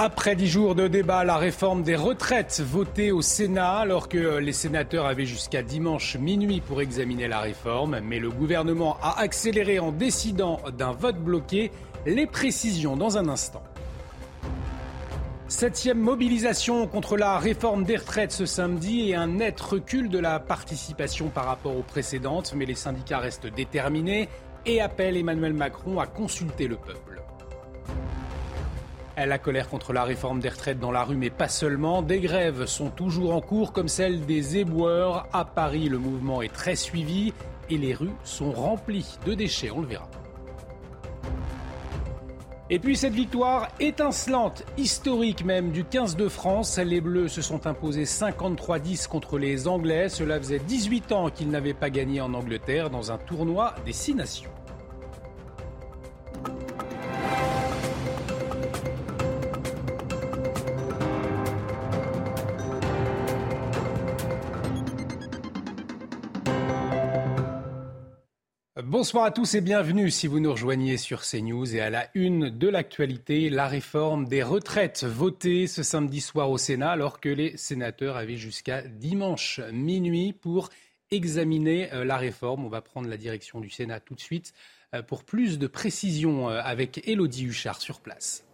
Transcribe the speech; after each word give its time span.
Après 0.00 0.36
dix 0.36 0.46
jours 0.46 0.76
de 0.76 0.86
débat, 0.86 1.24
la 1.24 1.38
réforme 1.38 1.82
des 1.82 1.96
retraites 1.96 2.62
votée 2.64 3.10
au 3.10 3.20
Sénat, 3.20 3.78
alors 3.78 4.08
que 4.08 4.38
les 4.38 4.52
sénateurs 4.52 5.06
avaient 5.06 5.26
jusqu'à 5.26 5.60
dimanche 5.60 6.16
minuit 6.16 6.60
pour 6.60 6.80
examiner 6.80 7.26
la 7.26 7.40
réforme, 7.40 7.98
mais 8.04 8.20
le 8.20 8.30
gouvernement 8.30 8.96
a 9.02 9.18
accéléré 9.18 9.80
en 9.80 9.90
décidant 9.90 10.60
d'un 10.78 10.92
vote 10.92 11.18
bloqué. 11.18 11.72
Les 12.06 12.26
précisions 12.26 12.96
dans 12.96 13.18
un 13.18 13.28
instant. 13.28 13.64
Septième 15.48 15.98
mobilisation 15.98 16.86
contre 16.86 17.16
la 17.16 17.36
réforme 17.36 17.82
des 17.82 17.96
retraites 17.96 18.30
ce 18.30 18.46
samedi 18.46 19.10
et 19.10 19.16
un 19.16 19.26
net 19.26 19.60
recul 19.60 20.10
de 20.10 20.20
la 20.20 20.38
participation 20.38 21.28
par 21.28 21.46
rapport 21.46 21.76
aux 21.76 21.82
précédentes, 21.82 22.54
mais 22.54 22.66
les 22.66 22.76
syndicats 22.76 23.18
restent 23.18 23.52
déterminés 23.52 24.28
et 24.64 24.80
appellent 24.80 25.16
Emmanuel 25.16 25.54
Macron 25.54 25.98
à 25.98 26.06
consulter 26.06 26.68
le 26.68 26.76
peuple. 26.76 27.17
La 29.26 29.38
colère 29.38 29.68
contre 29.68 29.92
la 29.92 30.04
réforme 30.04 30.38
des 30.38 30.48
retraites 30.48 30.78
dans 30.78 30.92
la 30.92 31.02
rue, 31.02 31.16
mais 31.16 31.30
pas 31.30 31.48
seulement. 31.48 32.02
Des 32.02 32.20
grèves 32.20 32.66
sont 32.66 32.88
toujours 32.88 33.34
en 33.34 33.40
cours, 33.40 33.72
comme 33.72 33.88
celle 33.88 34.24
des 34.26 34.58
éboueurs. 34.58 35.26
À 35.32 35.44
Paris, 35.44 35.88
le 35.88 35.98
mouvement 35.98 36.40
est 36.40 36.52
très 36.52 36.76
suivi 36.76 37.32
et 37.68 37.78
les 37.78 37.94
rues 37.94 38.14
sont 38.22 38.52
remplies 38.52 39.18
de 39.26 39.34
déchets, 39.34 39.70
on 39.70 39.80
le 39.80 39.88
verra. 39.88 40.08
Et 42.70 42.78
puis 42.78 42.96
cette 42.96 43.14
victoire 43.14 43.68
étincelante, 43.80 44.62
historique 44.76 45.44
même, 45.44 45.70
du 45.70 45.84
15 45.84 46.16
de 46.16 46.28
France. 46.28 46.78
Les 46.78 47.00
Bleus 47.00 47.28
se 47.28 47.40
sont 47.40 47.66
imposés 47.66 48.04
53-10 48.04 49.08
contre 49.08 49.38
les 49.38 49.66
Anglais. 49.66 50.10
Cela 50.10 50.38
faisait 50.38 50.58
18 50.58 51.12
ans 51.12 51.30
qu'ils 51.30 51.48
n'avaient 51.48 51.74
pas 51.74 51.90
gagné 51.90 52.20
en 52.20 52.34
Angleterre 52.34 52.90
dans 52.90 53.10
un 53.10 53.16
tournoi 53.16 53.74
des 53.86 53.92
Six 53.92 54.14
Nations. 54.14 54.50
Bonsoir 68.98 69.26
à 69.26 69.30
tous 69.30 69.54
et 69.54 69.60
bienvenue 69.60 70.10
si 70.10 70.26
vous 70.26 70.40
nous 70.40 70.50
rejoignez 70.50 70.96
sur 70.96 71.22
CNews 71.22 71.72
et 71.72 71.80
à 71.80 71.88
la 71.88 72.08
une 72.14 72.50
de 72.50 72.66
l'actualité, 72.66 73.48
la 73.48 73.68
réforme 73.68 74.26
des 74.26 74.42
retraites 74.42 75.04
votée 75.04 75.68
ce 75.68 75.84
samedi 75.84 76.20
soir 76.20 76.50
au 76.50 76.58
Sénat 76.58 76.90
alors 76.90 77.20
que 77.20 77.28
les 77.28 77.56
sénateurs 77.56 78.16
avaient 78.16 78.36
jusqu'à 78.36 78.82
dimanche 78.82 79.60
minuit 79.72 80.32
pour 80.32 80.70
examiner 81.12 81.92
euh, 81.92 82.04
la 82.04 82.16
réforme. 82.16 82.64
On 82.64 82.68
va 82.68 82.80
prendre 82.80 83.08
la 83.08 83.16
direction 83.16 83.60
du 83.60 83.70
Sénat 83.70 84.00
tout 84.00 84.16
de 84.16 84.20
suite 84.20 84.52
euh, 84.96 85.00
pour 85.00 85.22
plus 85.22 85.60
de 85.60 85.68
précisions 85.68 86.50
euh, 86.50 86.60
avec 86.60 87.06
Elodie 87.06 87.44
Huchard 87.44 87.80
sur 87.80 88.00
place. 88.00 88.47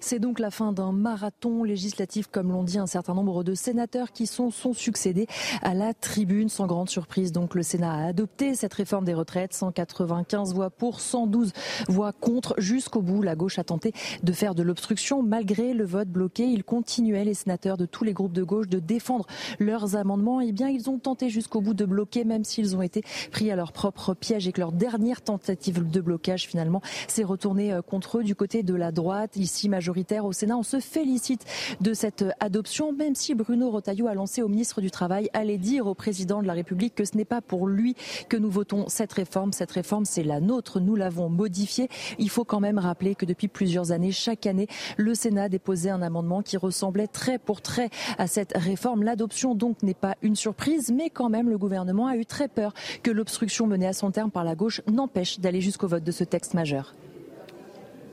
C'est 0.00 0.18
donc 0.18 0.38
la 0.38 0.50
fin 0.50 0.72
d'un 0.72 0.92
marathon 0.92 1.62
législatif, 1.62 2.26
comme 2.26 2.50
l'ont 2.50 2.64
dit 2.64 2.78
un 2.78 2.86
certain 2.86 3.14
nombre 3.14 3.44
de 3.44 3.54
sénateurs 3.54 4.12
qui 4.12 4.26
sont, 4.26 4.50
sont 4.50 4.72
succédés 4.72 5.26
à 5.62 5.74
la 5.74 5.92
tribune. 5.92 6.48
Sans 6.48 6.66
grande 6.66 6.88
surprise, 6.88 7.32
donc 7.32 7.54
le 7.54 7.62
Sénat 7.62 7.92
a 7.92 8.06
adopté 8.06 8.54
cette 8.54 8.72
réforme 8.72 9.04
des 9.04 9.14
retraites. 9.14 9.52
195 9.52 10.54
voix 10.54 10.70
pour, 10.70 11.00
112 11.00 11.52
voix 11.88 12.12
contre. 12.12 12.54
Jusqu'au 12.58 13.02
bout, 13.02 13.20
la 13.20 13.36
gauche 13.36 13.58
a 13.58 13.64
tenté 13.64 13.92
de 14.22 14.32
faire 14.32 14.54
de 14.54 14.62
l'obstruction. 14.62 15.22
Malgré 15.22 15.74
le 15.74 15.84
vote 15.84 16.08
bloqué, 16.08 16.44
ils 16.44 16.64
continuaient, 16.64 17.24
les 17.24 17.34
sénateurs 17.34 17.76
de 17.76 17.86
tous 17.86 18.04
les 18.04 18.14
groupes 18.14 18.32
de 18.32 18.42
gauche, 18.42 18.68
de 18.68 18.78
défendre 18.78 19.26
leurs 19.58 19.96
amendements. 19.96 20.40
Eh 20.40 20.52
bien, 20.52 20.68
ils 20.68 20.88
ont 20.88 20.98
tenté 20.98 21.28
jusqu'au 21.28 21.60
bout 21.60 21.74
de 21.74 21.84
bloquer, 21.84 22.24
même 22.24 22.44
s'ils 22.44 22.74
ont 22.74 22.82
été 22.82 23.02
pris 23.30 23.50
à 23.50 23.56
leur 23.56 23.72
propre 23.72 24.14
piège 24.14 24.48
et 24.48 24.52
que 24.52 24.60
leur 24.60 24.72
dernière 24.72 25.20
tentative 25.20 25.88
de 25.88 26.00
blocage, 26.00 26.46
finalement, 26.46 26.80
s'est 27.06 27.24
retournée 27.24 27.72
euh, 27.72 27.82
contre 27.82 28.18
eux 28.18 28.24
du 28.24 28.34
côté 28.34 28.62
de 28.62 28.74
la 28.74 28.92
droite. 28.92 29.36
Ici, 29.36 29.68
au 30.24 30.32
Sénat. 30.32 30.56
On 30.56 30.62
se 30.62 30.80
félicite 30.80 31.44
de 31.80 31.94
cette 31.94 32.24
adoption, 32.40 32.92
même 32.92 33.14
si 33.14 33.34
Bruno 33.34 33.70
Retailleau 33.70 34.06
a 34.06 34.14
lancé 34.14 34.42
au 34.42 34.48
ministre 34.48 34.80
du 34.80 34.90
Travail, 34.90 35.28
allait 35.32 35.58
dire 35.58 35.86
au 35.86 35.94
président 35.94 36.42
de 36.42 36.46
la 36.46 36.52
République 36.52 36.94
que 36.94 37.04
ce 37.04 37.16
n'est 37.16 37.24
pas 37.24 37.40
pour 37.40 37.66
lui 37.66 37.94
que 38.28 38.36
nous 38.36 38.50
votons 38.50 38.88
cette 38.88 39.12
réforme. 39.12 39.52
Cette 39.52 39.70
réforme, 39.72 40.04
c'est 40.04 40.22
la 40.22 40.40
nôtre. 40.40 40.80
Nous 40.80 40.96
l'avons 40.96 41.28
modifiée. 41.28 41.88
Il 42.18 42.30
faut 42.30 42.44
quand 42.44 42.60
même 42.60 42.78
rappeler 42.78 43.14
que 43.14 43.26
depuis 43.26 43.48
plusieurs 43.48 43.92
années, 43.92 44.12
chaque 44.12 44.46
année, 44.46 44.68
le 44.96 45.14
Sénat 45.14 45.48
déposait 45.48 45.90
un 45.90 46.02
amendement 46.02 46.42
qui 46.42 46.56
ressemblait 46.56 47.06
trait 47.06 47.38
pour 47.38 47.60
trait 47.60 47.90
à 48.18 48.26
cette 48.26 48.52
réforme. 48.56 49.02
L'adoption, 49.02 49.54
donc, 49.54 49.82
n'est 49.82 49.94
pas 49.94 50.16
une 50.22 50.36
surprise, 50.36 50.92
mais 50.92 51.10
quand 51.10 51.28
même, 51.28 51.48
le 51.48 51.58
gouvernement 51.58 52.06
a 52.06 52.16
eu 52.16 52.26
très 52.26 52.48
peur 52.48 52.74
que 53.02 53.10
l'obstruction 53.10 53.66
menée 53.66 53.86
à 53.86 53.92
son 53.92 54.10
terme 54.10 54.30
par 54.30 54.44
la 54.44 54.54
gauche 54.54 54.82
n'empêche 54.86 55.40
d'aller 55.40 55.60
jusqu'au 55.60 55.88
vote 55.88 56.04
de 56.04 56.12
ce 56.12 56.24
texte 56.24 56.54
majeur. 56.54 56.94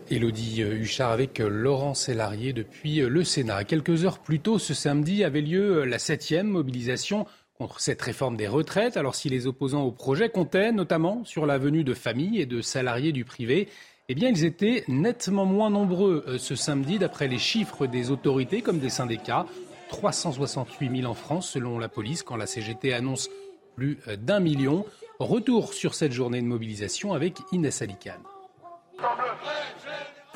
Élodie 0.09 0.61
Huchard 0.61 1.11
avec 1.11 1.39
Laurent 1.39 1.93
Sélarié 1.93 2.53
depuis 2.53 2.97
le 2.97 3.23
Sénat. 3.23 3.63
Quelques 3.63 4.05
heures 4.05 4.19
plus 4.19 4.39
tôt, 4.39 4.59
ce 4.59 4.73
samedi, 4.73 5.23
avait 5.23 5.41
lieu 5.41 5.83
la 5.83 5.99
septième 5.99 6.47
mobilisation 6.47 7.25
contre 7.57 7.79
cette 7.79 8.01
réforme 8.01 8.37
des 8.37 8.47
retraites. 8.47 8.97
Alors 8.97 9.15
si 9.15 9.29
les 9.29 9.47
opposants 9.47 9.83
au 9.83 9.91
projet 9.91 10.29
comptaient 10.29 10.71
notamment 10.71 11.23
sur 11.25 11.45
la 11.45 11.57
venue 11.57 11.83
de 11.83 11.93
familles 11.93 12.39
et 12.39 12.45
de 12.45 12.61
salariés 12.61 13.11
du 13.11 13.25
privé, 13.25 13.67
eh 14.09 14.15
bien 14.15 14.29
ils 14.29 14.45
étaient 14.45 14.83
nettement 14.87 15.45
moins 15.45 15.69
nombreux 15.69 16.37
ce 16.37 16.55
samedi 16.55 16.99
d'après 16.99 17.27
les 17.27 17.39
chiffres 17.39 17.87
des 17.87 18.11
autorités 18.11 18.61
comme 18.61 18.79
des 18.79 18.89
syndicats. 18.89 19.45
368 19.89 21.01
000 21.01 21.11
en 21.11 21.15
France 21.15 21.49
selon 21.49 21.79
la 21.79 21.89
police 21.89 22.23
quand 22.23 22.35
la 22.35 22.47
CGT 22.47 22.93
annonce 22.93 23.29
plus 23.75 23.99
d'un 24.19 24.39
million. 24.39 24.85
Retour 25.19 25.73
sur 25.73 25.95
cette 25.95 26.11
journée 26.11 26.41
de 26.41 26.47
mobilisation 26.47 27.13
avec 27.13 27.37
Inès 27.51 27.81
Alicane. 27.81 28.21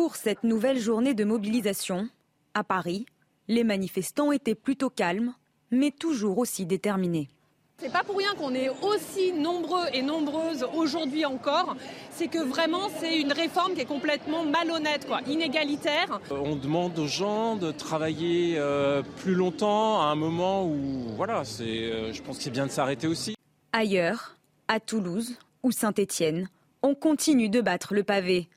Pour 0.01 0.15
cette 0.15 0.43
nouvelle 0.43 0.79
journée 0.79 1.13
de 1.13 1.23
mobilisation, 1.23 2.09
à 2.55 2.63
Paris, 2.63 3.05
les 3.47 3.63
manifestants 3.63 4.31
étaient 4.31 4.55
plutôt 4.55 4.89
calmes, 4.89 5.35
mais 5.69 5.91
toujours 5.91 6.39
aussi 6.39 6.65
déterminés. 6.65 7.29
C'est 7.77 7.91
pas 7.91 8.03
pour 8.03 8.17
rien 8.17 8.33
qu'on 8.33 8.55
est 8.55 8.69
aussi 8.69 9.31
nombreux 9.31 9.85
et 9.93 10.01
nombreuses 10.01 10.65
aujourd'hui 10.73 11.23
encore. 11.23 11.75
C'est 12.09 12.29
que 12.29 12.43
vraiment, 12.43 12.89
c'est 12.99 13.21
une 13.21 13.31
réforme 13.31 13.75
qui 13.75 13.81
est 13.81 13.85
complètement 13.85 14.43
malhonnête, 14.43 15.05
quoi, 15.05 15.21
inégalitaire. 15.27 16.19
On 16.31 16.55
demande 16.55 16.97
aux 16.97 17.05
gens 17.05 17.55
de 17.55 17.71
travailler 17.71 18.55
euh, 18.57 19.03
plus 19.17 19.35
longtemps 19.35 20.01
à 20.01 20.05
un 20.05 20.15
moment 20.15 20.65
où, 20.65 21.13
voilà, 21.15 21.45
c'est, 21.45 21.63
euh, 21.63 22.11
je 22.11 22.23
pense 22.23 22.37
que 22.37 22.43
c'est 22.43 22.49
bien 22.49 22.65
de 22.65 22.71
s'arrêter 22.71 23.05
aussi. 23.05 23.35
Ailleurs, 23.71 24.35
à 24.67 24.79
Toulouse 24.79 25.37
ou 25.61 25.71
Saint-Étienne, 25.71 26.49
on 26.81 26.95
continue 26.95 27.49
de 27.49 27.61
battre 27.61 27.93
le 27.93 28.01
pavé. 28.01 28.49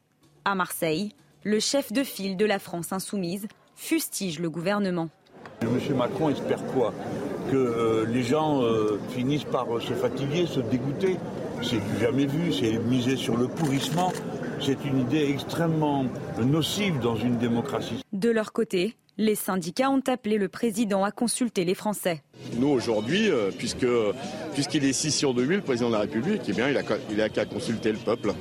À 0.47 0.54
Marseille, 0.54 1.12
le 1.44 1.60
chef 1.60 1.93
de 1.93 2.03
file 2.03 2.37
de 2.37 2.47
la 2.47 2.59
France 2.59 2.93
insoumise 2.93 3.47
fustige 3.77 4.41
le 4.41 4.49
gouvernement. 4.49 5.10
Monsieur 5.62 5.94
Macron 5.94 6.31
espère 6.31 6.65
quoi? 6.72 6.93
Que 7.50 7.56
euh, 7.56 8.06
les 8.06 8.22
gens 8.22 8.62
euh, 8.62 8.99
finissent 9.10 9.44
par 9.44 9.66
se 9.81 9.93
fatiguer, 9.93 10.47
se 10.47 10.60
dégoûter. 10.60 11.16
C'est 11.62 11.77
du 11.77 12.00
jamais 12.00 12.27
vu, 12.27 12.53
c'est 12.53 12.78
miser 12.78 13.16
sur 13.16 13.37
le 13.37 13.47
pourrissement. 13.47 14.13
C'est 14.60 14.84
une 14.84 15.01
idée 15.01 15.28
extrêmement 15.30 16.07
nocive 16.42 16.98
dans 17.01 17.16
une 17.16 17.36
démocratie. 17.36 18.03
De 18.13 18.30
leur 18.30 18.53
côté, 18.53 18.97
les 19.19 19.34
syndicats 19.34 19.91
ont 19.91 20.03
appelé 20.07 20.39
le 20.39 20.48
président 20.48 21.04
à 21.04 21.10
consulter 21.10 21.65
les 21.65 21.74
Français. 21.74 22.22
Nous, 22.59 22.69
aujourd'hui, 22.69 23.30
euh, 23.30 23.51
puisque, 23.57 23.86
puisqu'il 24.54 24.84
est 24.84 24.92
6 24.92 25.13
sur 25.13 25.34
2000, 25.34 25.57
le 25.59 25.63
président 25.63 25.89
de 25.89 25.95
la 25.95 26.01
République, 26.01 26.42
eh 26.48 26.53
bien, 26.53 26.71
il 26.71 26.77
a, 26.77 26.83
il 27.10 27.21
a 27.21 27.28
qu'à 27.28 27.45
consulter 27.45 27.92
le 27.92 27.98
peuple 27.98 28.33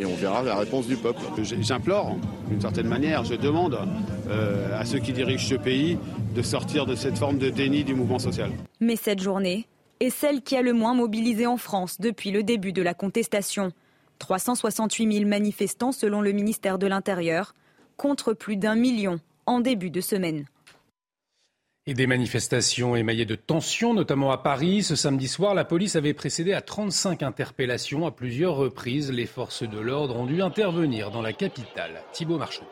et 0.00 0.06
on 0.06 0.14
verra 0.14 0.42
la 0.42 0.56
réponse 0.56 0.86
du 0.86 0.96
peuple. 0.96 1.20
J'implore, 1.42 2.16
d'une 2.48 2.60
certaine 2.60 2.88
manière, 2.88 3.24
je 3.24 3.34
demande 3.34 3.78
euh, 4.28 4.80
à 4.80 4.84
ceux 4.86 4.98
qui 4.98 5.12
dirigent 5.12 5.46
ce 5.46 5.54
pays 5.54 5.98
de 6.34 6.42
sortir 6.42 6.86
de 6.86 6.94
cette 6.94 7.18
forme 7.18 7.38
de 7.38 7.50
déni 7.50 7.84
du 7.84 7.94
mouvement 7.94 8.18
social. 8.18 8.50
Mais 8.80 8.96
cette 8.96 9.20
journée 9.20 9.66
est 10.00 10.10
celle 10.10 10.40
qui 10.40 10.56
a 10.56 10.62
le 10.62 10.72
moins 10.72 10.94
mobilisé 10.94 11.46
en 11.46 11.58
France 11.58 12.00
depuis 12.00 12.30
le 12.30 12.42
début 12.42 12.72
de 12.72 12.80
la 12.80 12.94
contestation. 12.94 13.72
368 14.18 15.12
000 15.12 15.28
manifestants 15.28 15.92
selon 15.92 16.22
le 16.22 16.32
ministère 16.32 16.78
de 16.78 16.86
l'Intérieur, 16.86 17.54
contre 17.96 18.32
plus 18.32 18.56
d'un 18.56 18.76
million 18.76 19.20
en 19.44 19.60
début 19.60 19.90
de 19.90 20.00
semaine. 20.00 20.46
Et 21.90 21.94
des 21.94 22.06
manifestations 22.06 22.94
émaillées 22.94 23.24
de 23.24 23.34
tensions, 23.34 23.94
notamment 23.94 24.30
à 24.30 24.38
Paris. 24.38 24.84
Ce 24.84 24.94
samedi 24.94 25.26
soir, 25.26 25.56
la 25.56 25.64
police 25.64 25.96
avait 25.96 26.14
précédé 26.14 26.52
à 26.52 26.60
35 26.60 27.24
interpellations 27.24 28.06
à 28.06 28.12
plusieurs 28.12 28.54
reprises. 28.54 29.10
Les 29.10 29.26
forces 29.26 29.68
de 29.68 29.80
l'ordre 29.80 30.14
ont 30.14 30.26
dû 30.26 30.40
intervenir 30.40 31.10
dans 31.10 31.20
la 31.20 31.32
capitale. 31.32 32.04
Thibault 32.12 32.38
Marchand. 32.38 32.62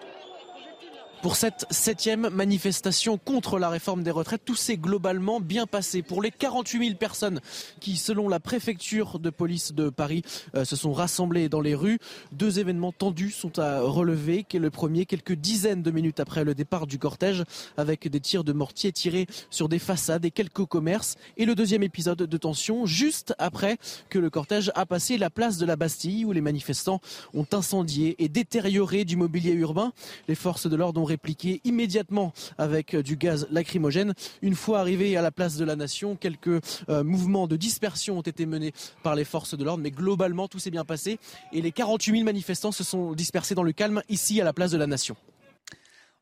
Pour 1.20 1.34
cette 1.34 1.66
septième 1.70 2.28
manifestation 2.28 3.18
contre 3.18 3.58
la 3.58 3.68
réforme 3.68 4.04
des 4.04 4.12
retraites, 4.12 4.44
tout 4.44 4.54
s'est 4.54 4.76
globalement 4.76 5.40
bien 5.40 5.66
passé. 5.66 6.02
Pour 6.02 6.22
les 6.22 6.30
48 6.30 6.86
000 6.86 6.96
personnes 6.96 7.40
qui, 7.80 7.96
selon 7.96 8.28
la 8.28 8.38
préfecture 8.38 9.18
de 9.18 9.28
police 9.28 9.72
de 9.72 9.90
Paris, 9.90 10.22
euh, 10.54 10.64
se 10.64 10.76
sont 10.76 10.92
rassemblées 10.92 11.48
dans 11.48 11.60
les 11.60 11.74
rues, 11.74 11.98
deux 12.30 12.60
événements 12.60 12.92
tendus 12.92 13.32
sont 13.32 13.58
à 13.58 13.80
relever. 13.80 14.46
Le 14.54 14.70
premier, 14.70 15.06
quelques 15.06 15.32
dizaines 15.32 15.82
de 15.82 15.90
minutes 15.90 16.20
après 16.20 16.44
le 16.44 16.54
départ 16.54 16.86
du 16.86 16.98
cortège, 16.98 17.42
avec 17.76 18.06
des 18.06 18.20
tirs 18.20 18.44
de 18.44 18.52
mortier 18.52 18.92
tirés 18.92 19.26
sur 19.50 19.68
des 19.68 19.80
façades 19.80 20.24
et 20.24 20.30
quelques 20.30 20.66
commerces. 20.66 21.16
Et 21.36 21.46
le 21.46 21.56
deuxième 21.56 21.82
épisode 21.82 22.18
de 22.18 22.36
tension, 22.36 22.86
juste 22.86 23.34
après 23.38 23.78
que 24.08 24.20
le 24.20 24.30
cortège 24.30 24.70
a 24.76 24.86
passé 24.86 25.18
la 25.18 25.30
place 25.30 25.58
de 25.58 25.66
la 25.66 25.74
Bastille, 25.74 26.24
où 26.24 26.30
les 26.30 26.40
manifestants 26.40 27.00
ont 27.34 27.46
incendié 27.52 28.14
et 28.22 28.28
détérioré 28.28 29.04
du 29.04 29.16
mobilier 29.16 29.52
urbain. 29.52 29.92
Les 30.28 30.36
forces 30.36 30.68
de 30.68 30.76
l'ordre 30.76 31.00
ont 31.00 31.07
répliqué 31.08 31.60
immédiatement 31.64 32.32
avec 32.56 32.94
du 32.94 33.16
gaz 33.16 33.48
lacrymogène. 33.50 34.14
Une 34.42 34.54
fois 34.54 34.80
arrivés 34.80 35.16
à 35.16 35.22
la 35.22 35.30
place 35.30 35.56
de 35.56 35.64
la 35.64 35.76
Nation, 35.76 36.16
quelques 36.16 36.60
euh, 36.88 37.02
mouvements 37.02 37.46
de 37.46 37.56
dispersion 37.56 38.18
ont 38.18 38.22
été 38.22 38.46
menés 38.46 38.72
par 39.02 39.14
les 39.14 39.24
forces 39.24 39.56
de 39.56 39.64
l'ordre, 39.64 39.82
mais 39.82 39.90
globalement 39.90 40.48
tout 40.48 40.58
s'est 40.58 40.70
bien 40.70 40.84
passé 40.84 41.18
et 41.52 41.60
les 41.60 41.72
48 41.72 42.12
000 42.12 42.24
manifestants 42.24 42.72
se 42.72 42.84
sont 42.84 43.12
dispersés 43.12 43.54
dans 43.54 43.62
le 43.62 43.72
calme 43.72 44.02
ici 44.08 44.40
à 44.40 44.44
la 44.44 44.52
place 44.52 44.70
de 44.70 44.78
la 44.78 44.86
Nation. 44.86 45.16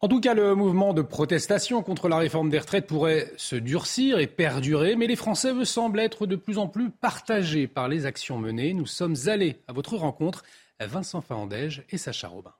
En 0.00 0.08
tout 0.08 0.20
cas, 0.20 0.34
le 0.34 0.54
mouvement 0.54 0.92
de 0.92 1.00
protestation 1.00 1.82
contre 1.82 2.08
la 2.08 2.18
réforme 2.18 2.50
des 2.50 2.58
retraites 2.58 2.86
pourrait 2.86 3.32
se 3.38 3.56
durcir 3.56 4.18
et 4.18 4.26
perdurer, 4.26 4.94
mais 4.94 5.06
les 5.06 5.16
Français 5.16 5.52
semblent 5.64 6.00
être 6.00 6.26
de 6.26 6.36
plus 6.36 6.58
en 6.58 6.68
plus 6.68 6.90
partagés 6.90 7.66
par 7.66 7.88
les 7.88 8.04
actions 8.04 8.36
menées. 8.38 8.74
Nous 8.74 8.86
sommes 8.86 9.16
allés 9.26 9.56
à 9.68 9.72
votre 9.72 9.96
rencontre, 9.96 10.44
Vincent 10.80 11.22
Fahandège 11.22 11.84
et 11.88 11.96
Sacha 11.96 12.28
Robin. 12.28 12.52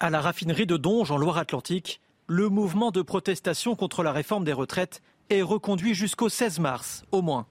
À 0.00 0.10
la 0.10 0.20
raffinerie 0.20 0.66
de 0.66 0.76
Donge, 0.76 1.12
en 1.12 1.16
Loire-Atlantique, 1.16 2.00
le 2.26 2.48
mouvement 2.48 2.90
de 2.90 3.00
protestation 3.00 3.76
contre 3.76 4.02
la 4.02 4.10
réforme 4.10 4.44
des 4.44 4.52
retraites 4.52 5.02
est 5.30 5.42
reconduit 5.42 5.94
jusqu'au 5.94 6.28
16 6.28 6.58
mars, 6.58 7.04
au 7.12 7.22
moins. 7.22 7.46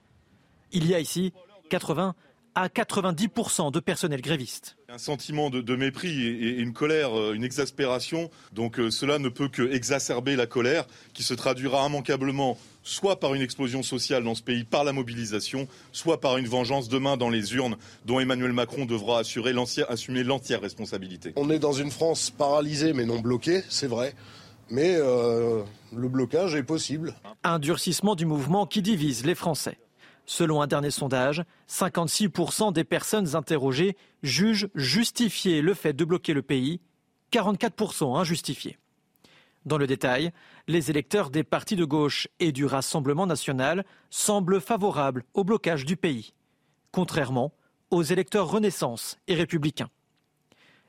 Il 0.74 0.86
y 0.86 0.94
a 0.94 1.00
ici 1.00 1.32
80 1.70 2.16
à 2.56 2.68
90% 2.68 3.72
de 3.72 3.80
personnel 3.80 4.22
gréviste. 4.22 4.78
Un 4.90 4.98
sentiment 4.98 5.50
de, 5.50 5.76
mépris 5.76 6.24
et, 6.24 6.60
une 6.60 6.74
colère, 6.74 7.18
euh, 7.18 7.34
une 7.34 7.44
exaspération. 7.44 8.30
Donc 8.54 8.80
euh, 8.80 8.92
cela 8.92 9.20
ne 9.20 9.30
peut 9.30 9.48
que 9.48 9.74
exacerber 9.74 10.36
la 10.36 10.46
colère 10.46 10.86
qui 11.14 11.24
se 11.24 11.34
traduira 11.34 11.86
immanquablement 11.88 12.58
soit 12.84 13.20
par 13.20 13.34
une 13.34 13.42
explosion 13.42 13.82
sociale 13.82 14.24
dans 14.24 14.36
ce 14.36 14.44
pays 14.44 14.66
par 14.66 14.84
la 14.84 14.92
mobilisation, 14.92 15.68
soit 15.92 16.20
par 16.20 16.38
une 16.38 16.48
vengeance 16.48 16.90
demain 16.90 17.18
dans 17.18 17.30
les 17.30 17.56
urnes 17.56 17.78
dont 18.06 18.20
Emmanuel 18.20 18.52
Macron 18.52 18.86
devra 18.86 19.20
assurer 19.20 19.54
assumer 19.88 20.24
l'entière 20.24 20.62
responsabilité. 20.62 21.34
On 21.38 21.50
est 21.50 21.60
dans 21.60 21.72
une 21.72 21.92
France 21.92 22.30
paralysée 22.30 22.94
mais 22.94 23.06
non 23.06 23.20
bloquée, 23.20 23.64
c'est 23.70 23.88
vrai. 23.88 24.14
Mais 24.70 24.96
euh, 24.98 25.62
le 25.96 26.08
blocage 26.08 26.56
est 26.56 26.64
possible. 26.64 27.14
Un 27.44 27.60
durcissement 27.60 28.16
du 28.16 28.26
mouvement 28.26 28.66
qui 28.66 28.82
divise 28.82 29.26
les 29.26 29.36
Français. 29.36 29.78
Selon 30.26 30.62
un 30.62 30.68
dernier 30.68 30.92
sondage, 30.92 31.44
56% 31.70 32.72
des 32.72 32.84
personnes 32.84 33.36
interrogées 33.36 33.98
jugent 34.22 34.70
justifié 34.74 35.62
le 35.62 35.74
fait 35.74 35.94
de 35.94 36.06
bloquer 36.06 36.34
le 36.34 36.42
pays, 36.42 36.80
44% 37.32 38.18
injustifié. 38.18 38.78
Dans 39.66 39.78
le 39.78 39.88
détail, 39.88 40.32
les 40.68 40.90
électeurs 40.90 41.30
des 41.30 41.44
partis 41.44 41.76
de 41.76 41.86
gauche 41.86 42.28
et 42.40 42.52
du 42.52 42.66
Rassemblement 42.66 43.26
national 43.26 43.86
semblent 44.10 44.62
favorables 44.62 45.24
au 45.34 45.44
blocage 45.44 45.86
du 45.86 45.96
pays, 45.96 46.34
contrairement 46.92 47.54
aux 47.92 48.04
électeurs 48.04 48.50
Renaissance 48.50 49.18
et 49.28 49.36
républicains. 49.36 49.90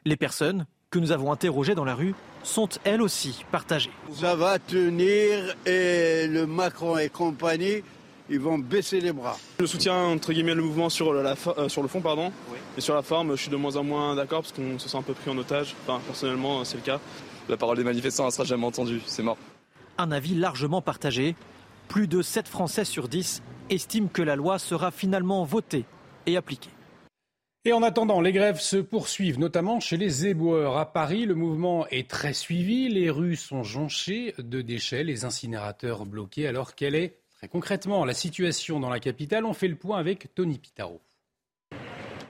Les 0.05 0.17
personnes 0.17 0.67
que 0.91 0.99
nous 0.99 1.13
avons 1.13 1.33
interrogées 1.33 1.75
dans 1.75 1.85
la 1.85 1.95
rue 1.95 2.15
sont 2.43 2.69
elles 2.85 3.03
aussi 3.03 3.45
partagées. 3.51 3.91
Ça 4.13 4.37
va 4.37 4.59
tenir 4.59 5.57
et 5.67 6.27
le 6.29 6.47
Macron 6.47 6.99
et 6.99 7.09
compagnie 7.09 7.83
ils 8.29 8.41
vont 8.41 8.59
baisser 8.59 9.01
les 9.01 9.13
bras. 9.13 9.39
Je 9.61 9.67
soutiens 9.67 10.05
entre 10.07 10.33
guillemets 10.33 10.55
le 10.55 10.63
mouvement 10.63 10.89
sur, 10.89 11.13
la, 11.13 11.35
euh, 11.59 11.69
sur 11.69 11.83
le 11.83 11.89
fond, 11.89 12.01
pardon. 12.01 12.33
Et 12.77 12.81
sur 12.81 12.95
la 12.95 13.03
forme, 13.03 13.37
je 13.37 13.43
suis 13.43 13.51
de 13.51 13.57
moins 13.57 13.77
en 13.77 13.85
moins 13.85 14.15
d'accord 14.15 14.43
parce 14.43 14.53
qu'on 14.53 14.79
se 14.79 14.89
sent 14.89 14.97
un 14.97 15.03
peu 15.03 15.15
pris 15.15 15.31
en 15.31 15.39
otage. 15.39 15.75
Enfin, 15.83 16.01
personnellement, 16.07 16.65
c'est 16.65 16.77
le 16.77 16.83
cas. 16.83 17.01
La 17.49 17.57
parole 17.57 17.77
des 17.77 17.85
manifestants 17.85 18.27
ne 18.27 18.31
sera 18.31 18.45
jamais 18.45 18.65
entendue, 18.65 19.03
c'est 19.07 19.23
mort. 19.23 19.37
Un 19.99 20.11
avis 20.11 20.35
largement 20.35 20.81
partagé. 20.81 21.37
Plus 21.89 22.09
de 22.09 22.23
7 22.23 22.49
Français 22.49 22.85
sur 22.85 23.09
10 23.09 23.43
estiment 23.71 24.09
que 24.09 24.23
la 24.23 24.37
loi 24.37 24.59
sera 24.59 24.91
finalement 24.91 25.45
votée 25.45 25.85
et 26.27 26.37
appliquée. 26.37 26.71
Et 27.67 27.73
en 27.73 27.83
attendant, 27.83 28.21
les 28.21 28.33
grèves 28.33 28.61
se 28.61 28.77
poursuivent, 28.77 29.39
notamment 29.39 29.81
chez 29.81 29.97
les 29.97 30.27
éboueurs. 30.27 30.77
À 30.77 30.93
Paris, 30.93 31.25
le 31.25 31.35
mouvement 31.35 31.87
est 31.89 32.11
très 32.11 32.35
suivi. 32.35 32.91
Les 32.91 33.09
rues 33.09 33.37
sont 33.37 33.63
jonchées 33.63 34.35
de 34.39 34.61
déchets, 34.61 35.03
les 35.03 35.25
incinérateurs 35.25 36.05
bloqués. 36.05 36.47
Alors, 36.47 36.75
quelle 36.75 36.95
est 36.95 37.24
concrètement 37.49 38.05
la 38.05 38.15
situation 38.15 38.81
dans 38.81 38.91
la 38.91 39.01
capitale 39.01 39.45
On 39.45 39.53
fait 39.53 39.69
le 39.69 39.77
point 39.77 39.99
avec 39.99 40.35
Tony 40.35 40.59
Pitaro. 40.59 41.01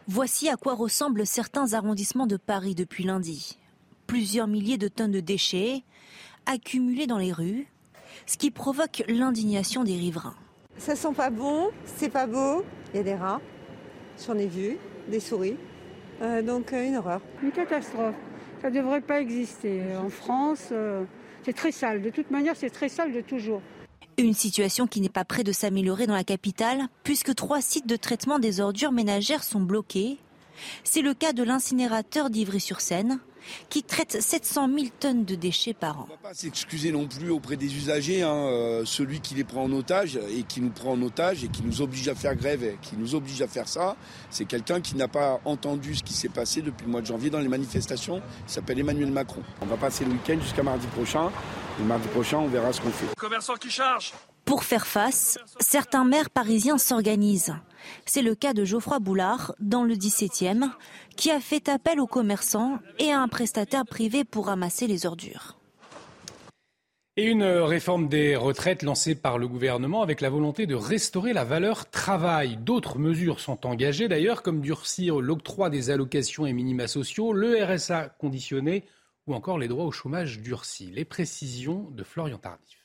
Voici 0.06 0.48
à 0.48 0.56
quoi 0.56 0.74
ressemblent 0.74 1.26
certains 1.26 1.72
arrondissements 1.72 2.26
de 2.26 2.36
Paris 2.36 2.74
depuis 2.74 3.04
lundi. 3.04 3.58
Plusieurs 4.06 4.46
milliers 4.46 4.76
de 4.76 4.88
tonnes 4.88 5.12
de 5.12 5.20
déchets 5.20 5.82
accumulés 6.46 7.06
dans 7.06 7.16
les 7.16 7.32
rues, 7.32 7.66
ce 8.26 8.36
qui 8.36 8.50
provoque 8.50 9.02
l'indignation 9.08 9.82
des 9.82 9.96
riverains. 9.96 10.36
Ça 10.76 10.96
sent 10.96 11.14
pas 11.16 11.30
bon, 11.30 11.70
c'est 11.84 12.10
pas 12.10 12.26
beau, 12.26 12.64
il 12.92 12.98
y 12.98 13.00
a 13.00 13.02
des 13.02 13.14
rats, 13.14 13.40
j'en 14.26 14.36
ai 14.36 14.46
vu, 14.46 14.76
des 15.08 15.20
souris, 15.20 15.56
euh, 16.20 16.42
donc 16.42 16.72
euh, 16.72 16.86
une 16.86 16.96
horreur. 16.96 17.20
Une 17.42 17.52
catastrophe, 17.52 18.14
ça 18.60 18.70
ne 18.70 18.76
devrait 18.76 19.00
pas 19.00 19.20
exister. 19.20 19.82
En 19.96 20.10
France, 20.10 20.68
euh, 20.72 21.04
c'est 21.44 21.54
très 21.54 21.72
sale, 21.72 22.02
de 22.02 22.10
toute 22.10 22.30
manière 22.30 22.56
c'est 22.56 22.70
très 22.70 22.88
sale 22.88 23.12
de 23.12 23.20
toujours. 23.20 23.62
Une 24.16 24.34
situation 24.34 24.86
qui 24.86 25.00
n'est 25.00 25.08
pas 25.08 25.24
près 25.24 25.42
de 25.42 25.50
s'améliorer 25.50 26.06
dans 26.06 26.14
la 26.14 26.22
capitale, 26.22 26.86
puisque 27.02 27.34
trois 27.34 27.60
sites 27.60 27.88
de 27.88 27.96
traitement 27.96 28.38
des 28.38 28.60
ordures 28.60 28.92
ménagères 28.92 29.42
sont 29.42 29.60
bloqués. 29.60 30.18
C'est 30.84 31.02
le 31.02 31.14
cas 31.14 31.32
de 31.32 31.42
l'incinérateur 31.42 32.30
d'Ivry-sur-Seine, 32.30 33.18
qui 33.68 33.82
traite 33.82 34.20
700 34.20 34.68
000 34.68 34.86
tonnes 35.00 35.24
de 35.24 35.34
déchets 35.34 35.74
par 35.74 35.98
an. 35.98 36.06
On 36.08 36.12
ne 36.12 36.16
va 36.22 36.28
pas 36.28 36.34
s'excuser 36.34 36.92
non 36.92 37.06
plus 37.06 37.30
auprès 37.30 37.56
des 37.56 37.74
usagers, 37.74 38.22
hein, 38.22 38.34
euh, 38.34 38.84
celui 38.84 39.20
qui 39.20 39.34
les 39.34 39.44
prend 39.44 39.64
en 39.64 39.72
otage 39.72 40.16
et 40.16 40.44
qui 40.44 40.60
nous 40.60 40.70
prend 40.70 40.92
en 40.92 41.02
otage 41.02 41.44
et 41.44 41.48
qui 41.48 41.62
nous 41.62 41.82
oblige 41.82 42.08
à 42.08 42.14
faire 42.14 42.36
grève 42.36 42.62
et 42.62 42.78
qui 42.82 42.96
nous 42.96 43.14
oblige 43.14 43.42
à 43.42 43.48
faire 43.48 43.68
ça, 43.68 43.96
c'est 44.30 44.44
quelqu'un 44.44 44.80
qui 44.80 44.96
n'a 44.96 45.08
pas 45.08 45.40
entendu 45.44 45.94
ce 45.96 46.02
qui 46.02 46.14
s'est 46.14 46.28
passé 46.28 46.62
depuis 46.62 46.86
le 46.86 46.92
mois 46.92 47.00
de 47.00 47.06
janvier 47.06 47.30
dans 47.30 47.40
les 47.40 47.48
manifestations. 47.48 48.22
Il 48.46 48.52
s'appelle 48.52 48.78
Emmanuel 48.78 49.10
Macron. 49.10 49.42
On 49.60 49.66
va 49.66 49.76
passer 49.76 50.04
le 50.04 50.12
week-end 50.12 50.38
jusqu'à 50.40 50.62
mardi 50.62 50.86
prochain. 50.86 51.30
Le 51.78 51.84
mardi 51.84 52.06
prochain, 52.08 52.38
on 52.38 52.46
verra 52.46 52.72
ce 52.72 52.80
qu'on 52.80 52.90
fait. 52.90 53.06
Commerçant 53.18 53.54
qui 53.54 53.68
charge 53.68 54.12
Pour 54.44 54.62
faire 54.62 54.86
face, 54.86 55.38
certains 55.58 56.04
maires 56.04 56.30
parisiens 56.30 56.78
s'organisent. 56.78 57.54
C'est 58.06 58.22
le 58.22 58.36
cas 58.36 58.52
de 58.52 58.64
Geoffroy 58.64 59.00
Boulard, 59.00 59.56
dans 59.58 59.82
le 59.82 59.94
17e, 59.94 60.70
qui 61.16 61.32
a 61.32 61.40
fait 61.40 61.68
appel 61.68 61.98
aux 61.98 62.06
commerçants 62.06 62.78
et 63.00 63.10
à 63.10 63.20
un 63.20 63.26
prestataire 63.26 63.84
privé 63.84 64.22
pour 64.22 64.46
ramasser 64.46 64.86
les 64.86 65.04
ordures. 65.04 65.56
Et 67.16 67.24
une 67.24 67.44
réforme 67.44 68.08
des 68.08 68.36
retraites 68.36 68.82
lancée 68.82 69.16
par 69.16 69.38
le 69.38 69.48
gouvernement 69.48 70.02
avec 70.02 70.20
la 70.20 70.30
volonté 70.30 70.66
de 70.66 70.74
restaurer 70.76 71.32
la 71.32 71.44
valeur 71.44 71.90
travail. 71.90 72.56
D'autres 72.56 72.98
mesures 72.98 73.40
sont 73.40 73.66
engagées 73.66 74.08
d'ailleurs, 74.08 74.42
comme 74.42 74.60
durcir 74.60 75.20
l'octroi 75.20 75.70
des 75.70 75.90
allocations 75.90 76.46
et 76.46 76.52
minima 76.52 76.86
sociaux, 76.86 77.32
le 77.32 77.64
RSA 77.64 78.10
conditionné 78.20 78.84
ou 79.26 79.34
encore 79.34 79.58
les 79.58 79.68
droits 79.68 79.84
au 79.84 79.92
chômage 79.92 80.40
durcis. 80.40 80.90
Les 80.90 81.04
précisions 81.04 81.90
de 81.90 82.04
Florian 82.04 82.38
Tardif. 82.38 82.83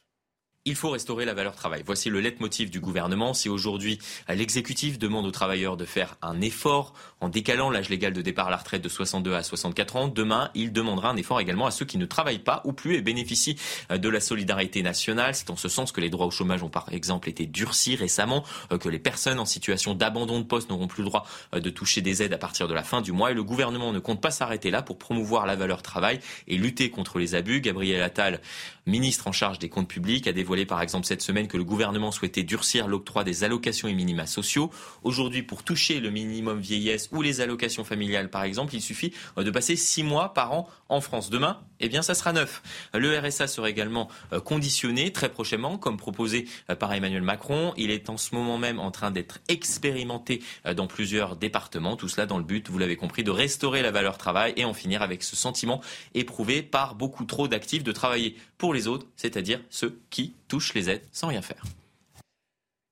Il 0.65 0.75
faut 0.75 0.89
restaurer 0.89 1.23
la 1.23 1.33
valeur 1.33 1.55
travail. 1.55 1.83
Voici 1.85 2.09
le 2.09 2.19
leitmotiv 2.19 2.69
du 2.69 2.81
gouvernement. 2.81 3.33
Si 3.33 3.47
aujourd'hui 3.47 3.97
l'exécutif 4.27 4.99
demande 4.99 5.25
aux 5.25 5.31
travailleurs 5.31 5.77
de 5.77 5.85
faire 5.85 6.17
un 6.21 6.41
effort 6.41 6.93
en 7.21 7.29
décalant 7.29 7.69
l'âge 7.69 7.87
légal 7.87 8.11
de 8.11 8.21
départ 8.21 8.47
à 8.47 8.49
la 8.51 8.57
retraite 8.57 8.81
de 8.81 8.89
62 8.89 9.35
à 9.35 9.41
64 9.41 9.95
ans, 9.95 10.07
demain 10.09 10.51
il 10.55 10.73
demandera 10.73 11.11
un 11.11 11.15
effort 11.15 11.39
également 11.39 11.65
à 11.65 11.71
ceux 11.71 11.85
qui 11.85 11.97
ne 11.97 12.05
travaillent 12.05 12.39
pas 12.39 12.61
ou 12.65 12.73
plus 12.73 12.95
et 12.95 13.01
bénéficient 13.01 13.55
euh, 13.89 13.97
de 13.97 14.09
la 14.09 14.19
solidarité 14.19 14.83
nationale. 14.83 15.33
C'est 15.33 15.49
en 15.49 15.55
ce 15.55 15.69
sens 15.69 15.93
que 15.93 16.01
les 16.01 16.09
droits 16.09 16.25
au 16.25 16.31
chômage 16.31 16.61
ont 16.61 16.69
par 16.69 16.91
exemple 16.91 17.29
été 17.29 17.45
durcis 17.45 17.95
récemment, 17.95 18.43
euh, 18.73 18.77
que 18.77 18.89
les 18.89 18.99
personnes 18.99 19.39
en 19.39 19.45
situation 19.45 19.95
d'abandon 19.95 20.39
de 20.39 20.45
poste 20.45 20.69
n'auront 20.69 20.87
plus 20.87 21.03
le 21.03 21.09
droit 21.09 21.25
euh, 21.55 21.61
de 21.61 21.69
toucher 21.69 22.01
des 22.01 22.21
aides 22.21 22.33
à 22.33 22.37
partir 22.37 22.67
de 22.67 22.73
la 22.73 22.83
fin 22.83 22.99
du 22.99 23.13
mois. 23.13 23.31
Et 23.31 23.33
le 23.33 23.45
gouvernement 23.45 23.93
ne 23.93 23.99
compte 23.99 24.19
pas 24.19 24.31
s'arrêter 24.31 24.71
là 24.71 24.81
pour 24.81 24.97
promouvoir 24.97 25.45
la 25.45 25.55
valeur 25.55 25.81
travail 25.81 26.19
et 26.49 26.57
lutter 26.57 26.89
contre 26.89 27.17
les 27.17 27.33
abus. 27.33 27.61
Gabriel 27.61 28.03
Attal 28.03 28.41
ministre 28.89 29.27
en 29.27 29.31
charge 29.31 29.59
des 29.59 29.69
comptes 29.69 29.87
publics, 29.87 30.27
a 30.27 30.33
dévoilé 30.33 30.65
par 30.65 30.81
exemple 30.81 31.05
cette 31.05 31.21
semaine 31.21 31.47
que 31.47 31.57
le 31.57 31.63
gouvernement 31.63 32.11
souhaitait 32.11 32.43
durcir 32.43 32.87
l'octroi 32.87 33.23
des 33.23 33.43
allocations 33.43 33.87
et 33.87 33.93
minima 33.93 34.25
sociaux. 34.25 34.71
Aujourd'hui, 35.03 35.43
pour 35.43 35.63
toucher 35.63 35.99
le 35.99 36.09
minimum 36.09 36.59
vieillesse 36.59 37.09
ou 37.11 37.21
les 37.21 37.41
allocations 37.41 37.83
familiales 37.83 38.29
par 38.29 38.43
exemple, 38.43 38.75
il 38.75 38.81
suffit 38.81 39.13
euh, 39.37 39.43
de 39.43 39.51
passer 39.51 39.75
six 39.75 40.03
mois 40.03 40.33
par 40.33 40.51
an 40.51 40.69
en 40.89 41.01
France. 41.01 41.29
Demain, 41.29 41.59
eh 41.79 41.87
bien, 41.87 42.01
ça 42.01 42.15
sera 42.15 42.33
neuf. 42.33 42.61
Le 42.93 43.17
RSA 43.17 43.47
sera 43.47 43.69
également 43.69 44.09
euh, 44.33 44.39
conditionné 44.39 45.11
très 45.11 45.29
prochainement, 45.29 45.77
comme 45.77 45.97
proposé 45.97 46.47
euh, 46.69 46.75
par 46.75 46.93
Emmanuel 46.93 47.21
Macron. 47.21 47.73
Il 47.77 47.91
est 47.91 48.09
en 48.09 48.17
ce 48.17 48.35
moment 48.35 48.57
même 48.57 48.79
en 48.79 48.91
train 48.91 49.11
d'être 49.11 49.39
expérimenté 49.47 50.41
dans 50.75 50.87
plusieurs 50.87 51.35
départements. 51.35 51.95
Tout 51.95 52.07
cela 52.07 52.25
dans 52.25 52.37
le 52.37 52.43
but, 52.43 52.69
vous 52.69 52.77
l'avez 52.77 52.95
compris, 52.95 53.23
de 53.23 53.31
restaurer 53.31 53.81
la 53.81 53.91
valeur 53.91 54.17
travail 54.17 54.53
et 54.57 54.65
en 54.65 54.73
finir 54.73 55.01
avec 55.01 55.23
ce 55.23 55.35
sentiment 55.35 55.81
éprouvé 56.13 56.63
par 56.63 56.95
beaucoup 56.95 57.25
trop 57.25 57.47
d'actifs 57.47 57.83
de 57.83 57.91
travailler 57.91 58.35
pour 58.57 58.73
les 58.73 58.78
autres, 58.87 59.05
c'est-à-dire 59.15 59.61
ceux 59.69 59.99
qui 60.09 60.33
touchent 60.47 60.73
les 60.73 60.89
aides 60.89 61.03
sans 61.11 61.27
rien 61.27 61.41
faire. 61.41 61.63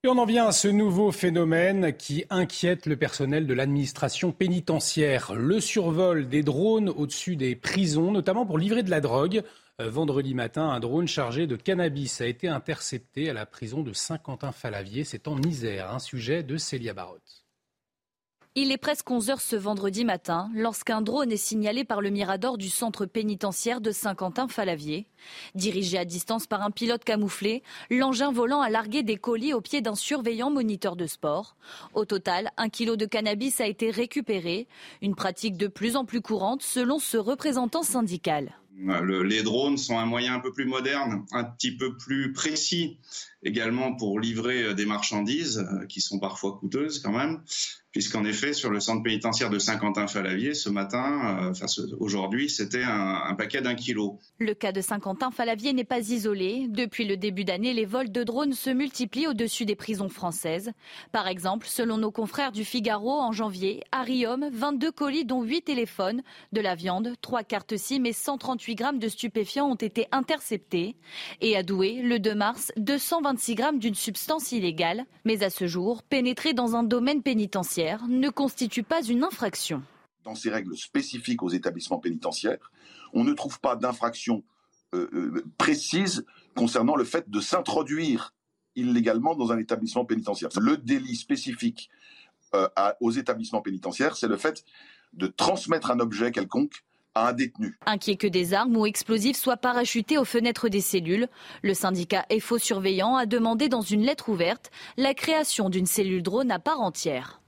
Et 0.04 0.08
on 0.08 0.16
en 0.16 0.26
vient 0.26 0.46
à 0.46 0.52
ce 0.52 0.68
nouveau 0.68 1.10
phénomène 1.10 1.92
qui 1.96 2.24
inquiète 2.30 2.86
le 2.86 2.96
personnel 2.96 3.48
de 3.48 3.54
l'administration 3.54 4.30
pénitentiaire. 4.30 5.34
Le 5.34 5.60
survol 5.60 6.28
des 6.28 6.44
drones 6.44 6.88
au-dessus 6.88 7.34
des 7.34 7.56
prisons, 7.56 8.12
notamment 8.12 8.46
pour 8.46 8.58
livrer 8.58 8.84
de 8.84 8.90
la 8.90 9.00
drogue. 9.00 9.42
Euh, 9.80 9.90
vendredi 9.90 10.34
matin, 10.34 10.68
un 10.68 10.78
drone 10.78 11.08
chargé 11.08 11.48
de 11.48 11.56
cannabis 11.56 12.20
a 12.20 12.26
été 12.26 12.46
intercepté 12.46 13.28
à 13.28 13.32
la 13.32 13.44
prison 13.44 13.82
de 13.82 13.92
Saint-Quentin-Falavier. 13.92 15.02
C'est 15.02 15.26
en 15.26 15.42
Isère, 15.42 15.92
un 15.92 15.98
sujet 15.98 16.44
de 16.44 16.56
Célia 16.56 16.94
Barotte. 16.94 17.47
Il 18.54 18.72
est 18.72 18.78
presque 18.78 19.10
11 19.10 19.30
heures 19.30 19.40
ce 19.40 19.56
vendredi 19.56 20.04
matin 20.04 20.50
lorsqu'un 20.54 21.00
drone 21.00 21.30
est 21.30 21.36
signalé 21.36 21.84
par 21.84 22.00
le 22.00 22.10
Mirador 22.10 22.58
du 22.58 22.70
centre 22.70 23.06
pénitentiaire 23.06 23.80
de 23.80 23.92
Saint-Quentin-Falavier. 23.92 25.06
Dirigé 25.54 25.98
à 25.98 26.04
distance 26.04 26.46
par 26.46 26.62
un 26.62 26.70
pilote 26.70 27.04
camouflé, 27.04 27.62
l'engin 27.90 28.32
volant 28.32 28.60
a 28.60 28.70
largué 28.70 29.02
des 29.02 29.16
colis 29.16 29.52
au 29.52 29.60
pied 29.60 29.80
d'un 29.80 29.94
surveillant 29.94 30.50
moniteur 30.50 30.96
de 30.96 31.06
sport. 31.06 31.56
Au 31.94 32.04
total, 32.04 32.50
un 32.56 32.68
kilo 32.68 32.96
de 32.96 33.06
cannabis 33.06 33.60
a 33.60 33.66
été 33.66 33.90
récupéré, 33.90 34.66
une 35.02 35.14
pratique 35.14 35.56
de 35.56 35.68
plus 35.68 35.94
en 35.94 36.04
plus 36.04 36.22
courante 36.22 36.62
selon 36.62 36.98
ce 36.98 37.16
représentant 37.16 37.82
syndical. 37.82 38.58
les 38.76 39.42
drones 39.42 39.76
sont 39.76 39.98
un 39.98 40.06
moyen 40.06 40.34
un 40.34 40.40
peu 40.40 40.52
plus 40.52 40.66
moderne, 40.66 41.26
un 41.32 41.44
petit 41.44 41.76
peu 41.76 41.96
plus 41.96 42.32
précis 42.32 42.98
également 43.42 43.94
pour 43.94 44.20
livrer 44.20 44.74
des 44.74 44.86
marchandises 44.86 45.58
euh, 45.58 45.86
qui 45.86 46.00
sont 46.00 46.18
parfois 46.18 46.58
coûteuses 46.58 46.98
quand 46.98 47.12
même 47.12 47.42
puisqu'en 47.92 48.24
effet, 48.24 48.52
sur 48.52 48.70
le 48.70 48.80
centre 48.80 49.02
pénitentiaire 49.02 49.50
de 49.50 49.58
Saint-Quentin-Falavier, 49.58 50.54
ce 50.54 50.68
matin, 50.68 51.40
euh, 51.42 51.50
enfin 51.50 51.66
aujourd'hui, 51.98 52.50
c'était 52.50 52.82
un, 52.84 53.34
paquet 53.34 53.60
d'un 53.60 53.74
kilo. 53.74 54.18
Le 54.38 54.54
cas 54.54 54.72
de 54.72 54.80
Saint-Quentin-Falavier 54.80 55.72
n'est 55.72 55.84
pas 55.84 56.10
isolé. 56.10 56.66
Depuis 56.68 57.04
le 57.04 57.16
début 57.16 57.44
d'année, 57.44 57.72
les 57.72 57.84
vols 57.84 58.12
de 58.12 58.24
drones 58.24 58.52
se 58.52 58.70
multiplient 58.70 59.28
au-dessus 59.28 59.64
des 59.64 59.76
prisons 59.76 60.08
françaises. 60.08 60.72
Par 61.12 61.28
exemple, 61.28 61.66
selon 61.66 61.98
nos 61.98 62.10
confrères 62.10 62.52
du 62.52 62.64
Figaro, 62.64 63.10
en 63.10 63.32
janvier, 63.32 63.82
à 63.90 64.02
Riom, 64.02 64.48
22 64.52 64.92
colis 64.92 65.24
dont 65.24 65.42
8 65.42 65.62
téléphones, 65.62 66.22
de 66.52 66.60
la 66.60 66.74
viande, 66.74 67.14
3 67.20 67.42
cartes 67.42 67.76
SIM 67.76 68.04
et 68.04 68.12
138 68.12 68.74
grammes 68.74 68.98
de 68.98 69.08
stupéfiants 69.08 69.70
ont 69.70 69.74
été 69.74 70.06
interceptés. 70.12 70.96
Et 71.40 71.56
à 71.56 71.62
Douai, 71.62 72.00
le 72.02 72.18
2 72.18 72.34
mars, 72.34 72.72
226 73.28 73.54
grammes 73.54 73.78
d'une 73.78 73.94
substance 73.94 74.52
illégale. 74.52 75.04
Mais 75.24 75.42
à 75.42 75.50
ce 75.50 75.66
jour, 75.66 76.02
pénétrer 76.02 76.54
dans 76.54 76.76
un 76.76 76.82
domaine 76.82 77.22
pénitentiaire 77.22 78.06
ne 78.08 78.30
constitue 78.30 78.82
pas 78.82 79.02
une 79.02 79.22
infraction. 79.22 79.82
Dans 80.24 80.34
ces 80.34 80.50
règles 80.50 80.76
spécifiques 80.76 81.42
aux 81.42 81.50
établissements 81.50 81.98
pénitentiaires, 81.98 82.72
on 83.12 83.24
ne 83.24 83.32
trouve 83.32 83.60
pas 83.60 83.76
d'infraction 83.76 84.44
euh, 84.94 85.08
euh, 85.12 85.44
précise 85.58 86.24
concernant 86.54 86.96
le 86.96 87.04
fait 87.04 87.28
de 87.28 87.40
s'introduire 87.40 88.34
illégalement 88.76 89.34
dans 89.34 89.52
un 89.52 89.58
établissement 89.58 90.04
pénitentiaire. 90.04 90.48
Le 90.58 90.76
délit 90.76 91.16
spécifique 91.16 91.90
euh, 92.54 92.68
aux 93.00 93.10
établissements 93.10 93.60
pénitentiaires, 93.60 94.16
c'est 94.16 94.28
le 94.28 94.36
fait 94.36 94.64
de 95.12 95.26
transmettre 95.26 95.90
un 95.90 96.00
objet 96.00 96.32
quelconque 96.32 96.84
à 97.18 97.28
un 97.28 97.32
détenu. 97.32 97.76
Inquiet 97.86 98.16
que 98.16 98.26
des 98.26 98.54
armes 98.54 98.76
ou 98.76 98.86
explosifs 98.86 99.36
soient 99.36 99.56
parachutés 99.56 100.18
aux 100.18 100.24
fenêtres 100.24 100.68
des 100.68 100.80
cellules, 100.80 101.28
le 101.62 101.74
syndicat 101.74 102.26
FO 102.40 102.58
Surveillant 102.58 103.16
a 103.16 103.26
demandé 103.26 103.68
dans 103.68 103.82
une 103.82 104.02
lettre 104.02 104.28
ouverte 104.28 104.70
la 104.96 105.14
création 105.14 105.70
d'une 105.70 105.86
cellule 105.86 106.22
drone 106.22 106.50
à 106.50 106.58
part 106.58 106.80
entière. 106.80 107.40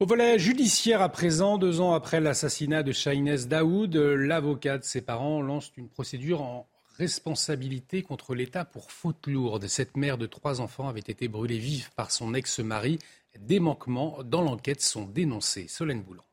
Au 0.00 0.06
volet 0.06 0.38
judiciaire 0.38 1.02
à 1.02 1.10
présent, 1.10 1.58
deux 1.58 1.80
ans 1.82 1.92
après 1.92 2.20
l'assassinat 2.20 2.82
de 2.82 2.90
Shahinez 2.90 3.44
Daoud, 3.46 3.94
l'avocat 3.94 4.78
de 4.78 4.84
ses 4.84 5.02
parents 5.02 5.42
lance 5.42 5.72
une 5.76 5.90
procédure 5.90 6.40
en 6.40 6.66
responsabilité 6.96 8.02
contre 8.02 8.34
l'État 8.34 8.64
pour 8.64 8.90
faute 8.90 9.26
lourde. 9.26 9.66
Cette 9.66 9.96
mère 9.96 10.16
de 10.16 10.26
trois 10.26 10.60
enfants 10.60 10.88
avait 10.88 11.00
été 11.00 11.28
brûlée 11.28 11.58
vive 11.58 11.90
par 11.96 12.10
son 12.12 12.32
ex-mari. 12.32 12.98
Des 13.38 13.60
manquements 13.60 14.18
dans 14.24 14.42
l'enquête 14.42 14.80
sont 14.80 15.04
dénoncés. 15.04 15.66
Solène 15.68 16.02
Boulan. 16.02 16.24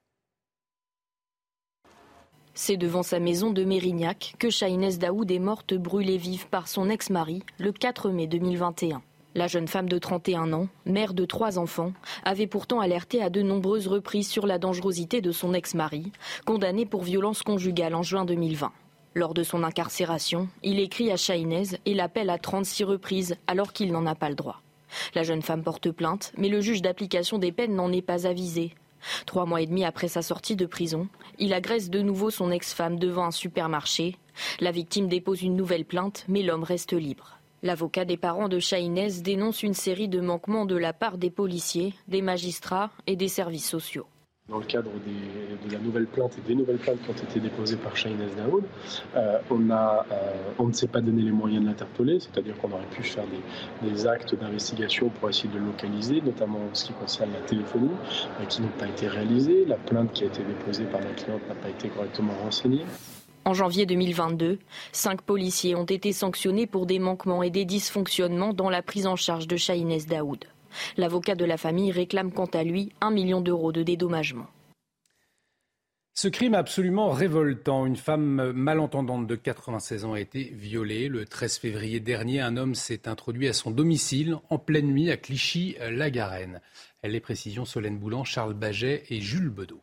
C'est 2.59 2.75
devant 2.75 3.03
sa 3.03 3.19
maison 3.19 3.51
de 3.51 3.63
Mérignac 3.63 4.33
que 4.39 4.49
Shahinez 4.49 4.97
Daoud 4.97 5.29
est 5.29 5.37
morte 5.37 5.75
brûlée 5.75 6.17
vive 6.17 6.47
par 6.47 6.67
son 6.67 6.89
ex-mari 6.89 7.43
le 7.59 7.71
4 7.71 8.09
mai 8.09 8.25
2021. 8.25 9.03
La 9.35 9.45
jeune 9.45 9.67
femme 9.67 9.87
de 9.87 9.99
31 9.99 10.51
ans, 10.53 10.67
mère 10.87 11.13
de 11.13 11.23
trois 11.25 11.59
enfants, 11.59 11.93
avait 12.25 12.47
pourtant 12.47 12.79
alerté 12.79 13.21
à 13.21 13.29
de 13.29 13.43
nombreuses 13.43 13.85
reprises 13.85 14.27
sur 14.27 14.47
la 14.47 14.57
dangerosité 14.57 15.21
de 15.21 15.31
son 15.31 15.53
ex-mari, 15.53 16.11
condamné 16.47 16.87
pour 16.87 17.03
violence 17.03 17.43
conjugale 17.43 17.93
en 17.93 18.01
juin 18.01 18.25
2020. 18.25 18.71
Lors 19.13 19.35
de 19.35 19.43
son 19.43 19.63
incarcération, 19.63 20.49
il 20.63 20.79
écrit 20.79 21.11
à 21.11 21.15
Chahinez 21.15 21.77
et 21.85 21.93
l'appelle 21.93 22.31
à 22.31 22.39
36 22.39 22.85
reprises 22.85 23.35
alors 23.45 23.71
qu'il 23.71 23.91
n'en 23.91 24.07
a 24.07 24.15
pas 24.15 24.29
le 24.29 24.35
droit. 24.35 24.63
La 25.13 25.21
jeune 25.21 25.43
femme 25.43 25.61
porte 25.61 25.91
plainte, 25.91 26.33
mais 26.37 26.49
le 26.49 26.61
juge 26.61 26.81
d'application 26.81 27.37
des 27.37 27.51
peines 27.51 27.75
n'en 27.75 27.91
est 27.91 28.01
pas 28.01 28.25
avisé. 28.25 28.73
Trois 29.25 29.45
mois 29.45 29.61
et 29.61 29.67
demi 29.67 29.85
après 29.85 30.07
sa 30.07 30.21
sortie 30.21 30.55
de 30.55 30.65
prison, 30.65 31.07
il 31.39 31.53
agresse 31.53 31.89
de 31.89 32.01
nouveau 32.01 32.29
son 32.29 32.51
ex-femme 32.51 32.99
devant 32.99 33.25
un 33.25 33.31
supermarché. 33.31 34.17
La 34.59 34.71
victime 34.71 35.07
dépose 35.07 35.41
une 35.41 35.55
nouvelle 35.55 35.85
plainte, 35.85 36.25
mais 36.27 36.43
l'homme 36.43 36.63
reste 36.63 36.93
libre. 36.93 37.39
L'avocat 37.63 38.05
des 38.05 38.17
parents 38.17 38.49
de 38.49 38.59
Chahinez 38.59 39.21
dénonce 39.21 39.63
une 39.63 39.73
série 39.73 40.07
de 40.07 40.21
manquements 40.21 40.65
de 40.65 40.75
la 40.75 40.93
part 40.93 41.17
des 41.17 41.31
policiers, 41.31 41.93
des 42.07 42.21
magistrats 42.21 42.91
et 43.07 43.15
des 43.15 43.27
services 43.27 43.67
sociaux. 43.67 44.05
Dans 44.49 44.59
le 44.59 44.65
cadre 44.65 44.91
de 44.91 45.73
la 45.73 45.79
nouvelle 45.79 46.05
plainte 46.05 46.37
et 46.37 46.47
des 46.47 46.55
nouvelles 46.55 46.77
plaintes 46.77 47.01
qui 47.03 47.09
ont 47.09 47.29
été 47.29 47.41
déposées 47.41 47.75
par 47.75 47.97
Shahinez 47.97 48.27
Daoud, 48.37 48.63
euh, 49.17 49.39
euh, 49.51 50.03
on 50.57 50.67
ne 50.67 50.71
s'est 50.71 50.87
pas 50.87 51.01
donné 51.01 51.21
les 51.21 51.31
moyens 51.31 51.63
de 51.63 51.67
l'interpeller, 51.67 52.21
c'est-à-dire 52.21 52.57
qu'on 52.57 52.71
aurait 52.71 52.85
pu 52.85 53.03
faire 53.03 53.25
des, 53.83 54.07
actes 54.07 54.35
d'investigation 54.35 55.09
pour 55.09 55.29
essayer 55.29 55.49
de 55.49 55.59
le 55.59 55.65
localiser, 55.65 56.21
notamment 56.21 56.59
en 56.59 56.73
ce 56.73 56.85
qui 56.85 56.93
concerne 56.93 57.33
la 57.33 57.41
téléphonie, 57.41 57.89
euh, 58.39 58.45
qui 58.45 58.61
n'ont 58.61 58.71
pas 58.79 58.87
été 58.87 59.09
réalisés. 59.09 59.65
La 59.65 59.75
plainte 59.75 60.13
qui 60.13 60.23
a 60.23 60.27
été 60.27 60.41
déposée 60.43 60.85
par 60.85 61.01
la 61.01 61.11
cliente 61.11 61.41
n'a 61.49 61.55
pas 61.55 61.69
été 61.69 61.89
correctement 61.89 62.33
renseignée. 62.41 62.85
En 63.43 63.53
janvier 63.53 63.85
2022, 63.85 64.59
cinq 64.93 65.23
policiers 65.23 65.75
ont 65.75 65.83
été 65.83 66.13
sanctionnés 66.13 66.67
pour 66.67 66.85
des 66.85 66.99
manquements 66.99 67.43
et 67.43 67.49
des 67.49 67.65
dysfonctionnements 67.65 68.53
dans 68.53 68.69
la 68.69 68.81
prise 68.81 69.07
en 69.07 69.17
charge 69.17 69.47
de 69.47 69.57
Shahinez 69.57 70.05
Daoud. 70.07 70.45
L'avocat 70.97 71.35
de 71.35 71.45
la 71.45 71.57
famille 71.57 71.91
réclame 71.91 72.31
quant 72.31 72.45
à 72.45 72.63
lui 72.63 72.91
un 73.01 73.11
million 73.11 73.41
d'euros 73.41 73.71
de 73.71 73.83
dédommagement. 73.83 74.47
Ce 76.19 76.27
crime 76.27 76.55
absolument 76.55 77.11
révoltant. 77.11 77.85
Une 77.85 77.95
femme 77.95 78.51
malentendante 78.51 79.27
de 79.27 79.35
96 79.35 80.03
ans 80.03 80.13
a 80.13 80.19
été 80.19 80.45
violée. 80.45 81.09
Le 81.09 81.25
13 81.25 81.59
février 81.59 81.99
dernier, 81.99 82.41
un 82.41 82.57
homme 82.57 82.73
s'est 82.73 83.07
introduit 83.07 83.47
à 83.47 83.53
son 83.53 83.69
domicile 83.69 84.37
en 84.49 84.57
pleine 84.57 84.87
nuit 84.87 85.11
à 85.11 85.17
Clichy-la-Garenne. 85.17 86.59
Les 87.03 87.19
précisions 87.19 87.65
Solène 87.65 87.99
Boulan, 87.99 88.23
Charles 88.23 88.55
Baget 88.55 89.03
et 89.11 89.21
Jules 89.21 89.51
Bedeau. 89.51 89.79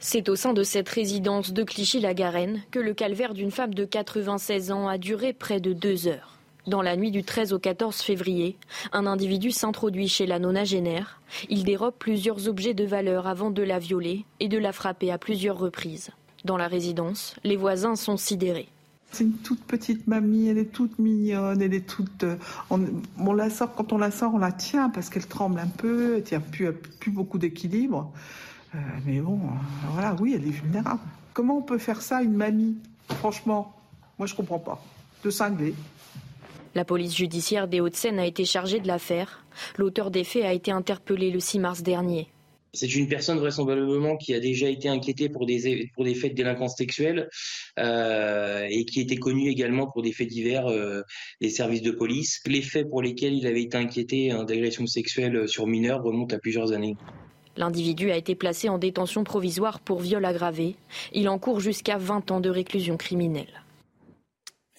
C'est 0.00 0.28
au 0.28 0.34
sein 0.34 0.52
de 0.52 0.64
cette 0.64 0.88
résidence 0.88 1.52
de 1.52 1.62
Clichy-la-Garenne 1.62 2.62
que 2.72 2.80
le 2.80 2.94
calvaire 2.94 3.34
d'une 3.34 3.52
femme 3.52 3.74
de 3.74 3.84
96 3.84 4.72
ans 4.72 4.88
a 4.88 4.98
duré 4.98 5.32
près 5.32 5.60
de 5.60 5.72
deux 5.72 6.08
heures. 6.08 6.40
Dans 6.68 6.82
la 6.82 6.96
nuit 6.96 7.10
du 7.10 7.24
13 7.24 7.52
au 7.52 7.58
14 7.58 8.02
février, 8.02 8.56
un 8.92 9.06
individu 9.06 9.50
s'introduit 9.50 10.06
chez 10.06 10.26
la 10.26 10.38
nonagénaire. 10.38 11.20
Il 11.48 11.64
dérobe 11.64 11.94
plusieurs 11.98 12.46
objets 12.46 12.74
de 12.74 12.84
valeur 12.84 13.26
avant 13.26 13.50
de 13.50 13.62
la 13.62 13.80
violer 13.80 14.24
et 14.38 14.48
de 14.48 14.58
la 14.58 14.72
frapper 14.72 15.10
à 15.10 15.18
plusieurs 15.18 15.58
reprises. 15.58 16.10
Dans 16.44 16.56
la 16.56 16.68
résidence, 16.68 17.34
les 17.42 17.56
voisins 17.56 17.96
sont 17.96 18.16
sidérés. 18.16 18.68
C'est 19.10 19.24
une 19.24 19.32
toute 19.32 19.62
petite 19.64 20.06
mamie, 20.06 20.48
elle 20.48 20.58
est 20.58 20.72
toute 20.72 20.98
mignonne, 21.00 21.60
elle 21.60 21.74
est 21.74 21.86
toute. 21.86 22.22
Euh, 22.22 22.36
on, 22.70 23.32
la 23.32 23.50
sort 23.50 23.74
quand 23.74 23.92
on 23.92 23.98
la 23.98 24.10
sort, 24.10 24.34
on 24.34 24.38
la 24.38 24.52
tient 24.52 24.88
parce 24.88 25.10
qu'elle 25.10 25.26
tremble 25.26 25.58
un 25.58 25.66
peu, 25.66 26.16
elle 26.16 26.22
tient 26.22 26.40
plus, 26.40 26.72
beaucoup 27.08 27.38
d'équilibre. 27.38 28.10
Euh, 28.74 28.78
mais 29.04 29.20
bon, 29.20 29.34
euh, 29.34 29.88
voilà, 29.90 30.16
oui, 30.20 30.34
elle 30.34 30.46
est 30.46 30.50
vulnérable. 30.50 31.00
Comment 31.34 31.58
on 31.58 31.62
peut 31.62 31.78
faire 31.78 32.00
ça 32.00 32.18
à 32.18 32.22
une 32.22 32.34
mamie? 32.34 32.78
Franchement, 33.18 33.74
moi 34.18 34.26
je 34.26 34.34
comprends 34.34 34.60
pas. 34.60 34.82
De 35.24 35.30
cinglé. 35.30 35.74
La 36.74 36.86
police 36.86 37.14
judiciaire 37.14 37.68
des 37.68 37.80
Hauts-de-Seine 37.80 38.18
a 38.18 38.26
été 38.26 38.46
chargée 38.46 38.80
de 38.80 38.86
l'affaire. 38.86 39.44
L'auteur 39.76 40.10
des 40.10 40.24
faits 40.24 40.44
a 40.44 40.54
été 40.54 40.70
interpellé 40.70 41.30
le 41.30 41.38
6 41.38 41.58
mars 41.58 41.82
dernier. 41.82 42.28
C'est 42.74 42.94
une 42.94 43.06
personne 43.06 43.38
vraisemblablement 43.38 44.16
qui 44.16 44.32
a 44.32 44.40
déjà 44.40 44.66
été 44.70 44.88
inquiétée 44.88 45.28
pour 45.28 45.44
des, 45.44 45.90
pour 45.94 46.04
des 46.04 46.14
faits 46.14 46.30
de 46.30 46.36
délinquance 46.36 46.76
sexuelle 46.78 47.28
euh, 47.78 48.66
et 48.70 48.86
qui 48.86 49.02
était 49.02 49.16
connue 49.16 49.50
également 49.50 49.90
pour 49.90 50.00
des 50.00 50.12
faits 50.12 50.28
divers 50.28 50.68
euh, 50.68 51.02
des 51.42 51.50
services 51.50 51.82
de 51.82 51.90
police. 51.90 52.40
Les 52.46 52.62
faits 52.62 52.88
pour 52.88 53.02
lesquels 53.02 53.34
il 53.34 53.46
avait 53.46 53.62
été 53.62 53.76
inquiété 53.76 54.30
hein, 54.30 54.44
d'agression 54.44 54.86
sexuelle 54.86 55.46
sur 55.46 55.66
mineurs 55.66 56.02
remontent 56.02 56.34
à 56.34 56.38
plusieurs 56.38 56.72
années. 56.72 56.96
L'individu 57.58 58.10
a 58.10 58.16
été 58.16 58.34
placé 58.34 58.70
en 58.70 58.78
détention 58.78 59.24
provisoire 59.24 59.78
pour 59.80 60.00
viol 60.00 60.24
aggravé. 60.24 60.76
Il 61.12 61.28
encourt 61.28 61.60
jusqu'à 61.60 61.98
20 61.98 62.30
ans 62.30 62.40
de 62.40 62.48
réclusion 62.48 62.96
criminelle. 62.96 63.61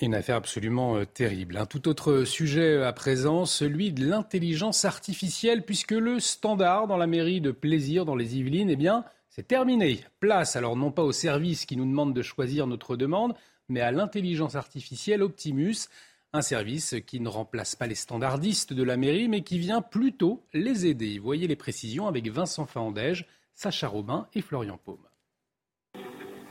Une 0.03 0.15
affaire 0.15 0.35
absolument 0.35 0.97
euh, 0.97 1.05
terrible. 1.05 1.55
Un 1.55 1.65
tout 1.65 1.87
autre 1.87 2.25
sujet 2.25 2.83
à 2.83 2.91
présent, 2.91 3.45
celui 3.45 3.93
de 3.93 4.05
l'intelligence 4.05 4.83
artificielle, 4.83 5.63
puisque 5.63 5.93
le 5.93 6.19
standard 6.19 6.87
dans 6.87 6.97
la 6.97 7.07
mairie 7.07 7.39
de 7.39 7.51
Plaisir, 7.51 8.03
dans 8.03 8.17
les 8.17 8.37
Yvelines, 8.37 8.69
eh 8.69 8.75
bien, 8.75 9.05
c'est 9.29 9.47
terminé. 9.47 10.01
Place 10.19 10.57
alors 10.57 10.75
non 10.75 10.91
pas 10.91 11.03
au 11.03 11.13
service 11.13 11.65
qui 11.65 11.77
nous 11.77 11.85
demande 11.85 12.13
de 12.13 12.21
choisir 12.21 12.67
notre 12.67 12.97
demande, 12.97 13.33
mais 13.69 13.79
à 13.79 13.93
l'intelligence 13.93 14.55
artificielle 14.55 15.23
Optimus, 15.23 15.87
un 16.33 16.41
service 16.41 16.95
qui 17.07 17.21
ne 17.21 17.29
remplace 17.29 17.77
pas 17.77 17.87
les 17.87 17.95
standardistes 17.95 18.73
de 18.73 18.83
la 18.83 18.97
mairie, 18.97 19.29
mais 19.29 19.41
qui 19.41 19.57
vient 19.57 19.81
plutôt 19.81 20.43
les 20.53 20.85
aider. 20.85 21.17
Voyez 21.17 21.47
les 21.47 21.55
précisions 21.55 22.07
avec 22.07 22.27
Vincent 22.27 22.65
Faandège, 22.65 23.25
Sacha 23.55 23.87
Robin 23.87 24.27
et 24.33 24.41
Florian 24.41 24.77
Paume. 24.83 25.07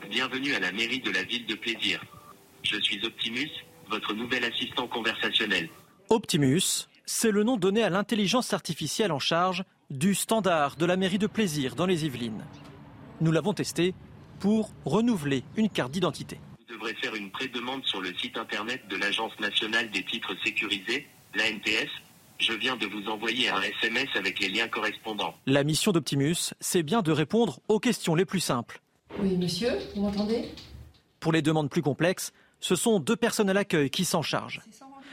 Bienvenue 0.09 0.55
à 0.55 0.61
la 0.61 0.73
mairie 0.73 1.01
de 1.01 1.11
la 1.11 1.23
ville 1.25 1.45
de 1.45 1.55
Plaisir. 1.55 2.03
Je 2.63 2.81
suis 2.81 3.05
Optimus, 3.05 3.51
votre 3.91 4.15
nouvel 4.15 4.45
assistant 4.45 4.87
conversationnel. 4.87 5.69
Optimus, 6.09 6.89
c'est 7.07 7.31
le 7.31 7.43
nom 7.43 7.57
donné 7.57 7.83
à 7.83 7.91
l'intelligence 7.91 8.53
artificielle 8.53 9.13
en 9.13 9.19
charge 9.19 9.65
du 9.91 10.15
standard 10.15 10.77
de 10.77 10.87
la 10.87 10.97
mairie 10.97 11.19
de 11.19 11.27
Plaisir 11.27 11.75
dans 11.75 11.87
les 11.87 12.05
Yvelines. 12.07 12.45
Nous 13.21 13.33
l'avons 13.33 13.53
testé 13.53 13.95
pour 14.41 14.71
renouveler 14.85 15.45
une 15.57 15.69
carte 15.69 15.93
d'identité. 15.93 16.39
Vous 16.59 16.75
devrez 16.75 16.95
faire 16.95 17.15
une 17.15 17.31
pré-demande 17.31 17.85
sur 17.85 18.01
le 18.01 18.15
site 18.15 18.37
internet 18.37 18.83
de 18.89 18.97
l'Agence 18.97 19.39
nationale 19.41 19.91
des 19.91 20.05
titres 20.05 20.35
sécurisés, 20.45 21.07
l'ANTS. 21.35 21.91
Je 22.39 22.53
viens 22.55 22.77
de 22.77 22.87
vous 22.87 23.09
envoyer 23.09 23.49
un 23.51 23.61
SMS 23.61 24.09
avec 24.15 24.41
les 24.41 24.49
liens 24.49 24.69
correspondants. 24.69 25.35
La 25.47 25.63
mission 25.63 25.93
d'Optimus, 25.93 26.55
c'est 26.61 26.83
bien 26.83 27.03
de 27.03 27.13
répondre 27.13 27.61
aux 27.69 27.79
questions 27.79 28.15
les 28.15 28.25
plus 28.25 28.41
simples. 28.41 28.81
Oui, 29.19 29.37
monsieur, 29.37 29.73
vous 29.95 30.03
m'entendez? 30.03 30.49
Pour 31.21 31.33
les 31.33 31.43
demandes 31.43 31.71
plus 31.71 31.83
complexes, 31.83 32.33
ce 32.63 32.77
sont 32.77 33.01
deux 33.01 33.17
personnes 33.17 33.51
à 33.51 33.53
l'accueil 33.53 33.91
qui 33.91 34.07
s'en 34.07 34.23
chargent. 34.23 34.63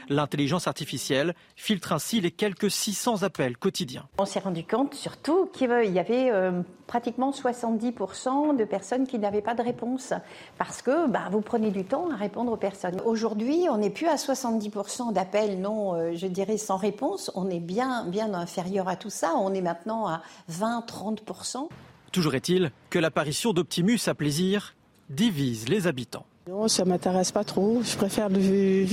L'intelligence 0.08 0.68
artificielle 0.68 1.36
filtre 1.56 1.91
ainsi 1.94 2.22
les 2.22 2.32
quelques 2.32 2.72
600 2.72 3.24
appels 3.24 3.58
quotidiens. 3.58 4.08
On 4.18 4.25
s'est 4.25 4.39
rendu 4.39 4.63
compte 4.63 4.94
surtout 4.94 5.48
qu'il 5.48 5.70
y 5.70 6.00
avait 6.00 6.32
euh, 6.32 6.62
pratiquement 6.88 7.32
70% 7.32 8.56
de 8.56 8.63
personnes 8.63 9.06
qui 9.06 9.20
n'avaient 9.20 9.41
pas 9.41 9.56
de 9.56 9.62
réponse 9.62 10.13
parce 10.58 10.82
que 10.82 11.08
bah, 11.08 11.27
vous 11.32 11.41
prenez 11.41 11.70
du 11.70 11.84
temps 11.84 12.10
à 12.12 12.15
répondre 12.15 12.51
aux 12.51 12.58
personnes. 12.58 13.01
Aujourd'hui, 13.06 13.65
on 13.70 13.77
n'est 13.77 13.89
plus 13.89 14.08
à 14.08 14.15
70% 14.15 15.13
d'appels 15.13 15.60
non, 15.60 15.96
euh, 15.96 16.13
je 16.15 16.27
dirais, 16.27 16.58
sans 16.58 16.77
réponse. 16.77 17.32
On 17.36 17.50
est 17.50 17.60
bien, 17.60 18.06
bien 18.06 18.34
inférieur 18.34 18.88
à 18.88 18.96
tout 18.96 19.12
ça. 19.12 19.34
On 19.36 19.53
est 19.53 19.62
maintenant 19.62 20.08
à 20.08 20.22
20-30%. 20.51 21.68
Toujours 22.12 22.36
est-il 22.36 22.72
que 22.89 22.98
l'apparition 22.98 23.53
d'Optimus 23.53 24.00
à 24.08 24.15
plaisir 24.15 24.75
divise 25.10 25.68
les 25.70 25.86
habitants. 25.88 26.25
Non, 26.50 26.68
ça 26.68 26.84
m'intéresse 26.84 27.32
pas 27.32 27.44
trop. 27.44 27.84
Je 27.84 27.96
préfère 27.96 28.27
du, 28.32 28.88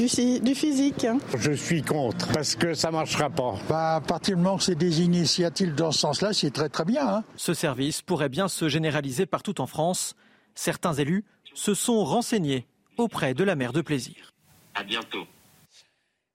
physique. 0.54 1.06
Hein. 1.06 1.16
Je 1.38 1.52
suis 1.52 1.80
contre 1.80 2.30
parce 2.34 2.54
que 2.54 2.75
ça 2.75 2.90
marchera 2.90 3.30
pas. 3.30 3.54
Bah, 3.66 3.94
à 3.94 4.00
partir 4.02 4.36
du 4.36 4.42
moment 4.42 4.58
que 4.58 4.64
c'est 4.64 4.75
des 4.75 5.00
initiatives 5.00 5.75
dans 5.75 5.90
ce 5.90 6.00
sens-là, 6.00 6.34
c'est 6.34 6.50
très 6.50 6.68
très 6.68 6.84
bien. 6.84 7.08
Hein. 7.08 7.25
Ce 7.36 7.54
service 7.54 8.02
pourrait 8.02 8.28
bien 8.28 8.48
se 8.48 8.68
généraliser 8.68 9.25
partout 9.25 9.58
en 9.62 9.66
France. 9.66 10.16
Certains 10.54 10.92
élus 10.92 11.25
se 11.54 11.72
sont 11.72 12.04
renseignés 12.04 12.66
auprès 12.98 13.32
de 13.32 13.42
la 13.42 13.56
maire 13.56 13.72
de 13.72 13.80
Plaisir. 13.80 14.34
À 14.75 14.82
bientôt. 14.82 15.25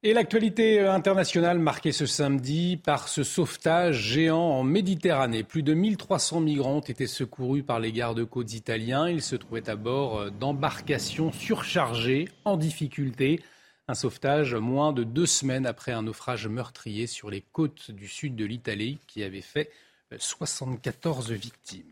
Et 0.04 0.14
l'actualité 0.14 0.80
internationale 0.80 1.60
marquée 1.60 1.92
ce 1.92 2.08
samedi 2.08 2.76
par 2.76 3.08
ce 3.08 3.22
sauvetage 3.22 4.02
géant 4.02 4.40
en 4.40 4.64
Méditerranée. 4.64 5.44
Plus 5.44 5.62
de 5.62 5.76
1300 5.76 6.40
migrants 6.40 6.78
ont 6.78 6.80
été 6.80 7.06
secourus 7.06 7.62
par 7.62 7.80
les 7.80 7.92
gardes-côtes 7.92 8.52
italiens. 8.54 9.08
Ils 9.08 9.22
se 9.22 9.36
trouvaient 9.36 9.70
à 9.70 9.76
bord 9.76 10.32
d'embarcations 10.32 11.32
surchargées, 11.32 12.30
en 12.46 12.58
difficulté. 12.58 13.42
Un 13.88 13.94
sauvetage 13.94 14.56
moins 14.56 14.92
de 14.92 15.04
deux 15.04 15.28
semaines 15.28 15.68
après 15.68 15.92
un 15.92 16.02
naufrage 16.02 16.48
meurtrier 16.48 17.06
sur 17.06 17.30
les 17.30 17.42
côtes 17.42 17.92
du 17.92 18.08
sud 18.08 18.36
de 18.36 18.46
l'Italie 18.46 18.98
qui 19.06 19.22
avait 19.22 19.42
fait 19.42 19.70
74 20.18 21.30
victimes. 21.30 21.91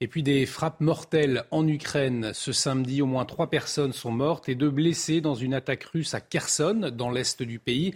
Et 0.00 0.08
puis 0.08 0.22
des 0.22 0.44
frappes 0.44 0.80
mortelles 0.80 1.44
en 1.50 1.66
Ukraine. 1.66 2.32
Ce 2.34 2.52
samedi, 2.52 3.00
au 3.00 3.06
moins 3.06 3.24
trois 3.24 3.48
personnes 3.48 3.92
sont 3.92 4.10
mortes 4.10 4.48
et 4.48 4.54
deux 4.54 4.70
blessées 4.70 5.20
dans 5.20 5.34
une 5.34 5.54
attaque 5.54 5.84
russe 5.84 6.14
à 6.14 6.20
Kherson, 6.20 6.90
dans 6.92 7.10
l'est 7.10 7.42
du 7.42 7.58
pays. 7.58 7.94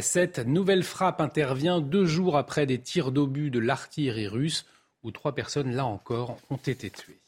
Cette 0.00 0.38
nouvelle 0.38 0.84
frappe 0.84 1.20
intervient 1.20 1.80
deux 1.80 2.06
jours 2.06 2.38
après 2.38 2.64
des 2.64 2.78
tirs 2.78 3.12
d'obus 3.12 3.50
de 3.50 3.58
l'artillerie 3.58 4.28
russe, 4.28 4.66
où 5.02 5.10
trois 5.10 5.34
personnes, 5.34 5.72
là 5.72 5.84
encore, 5.84 6.38
ont 6.48 6.56
été 6.56 6.88
tuées. 6.90 7.21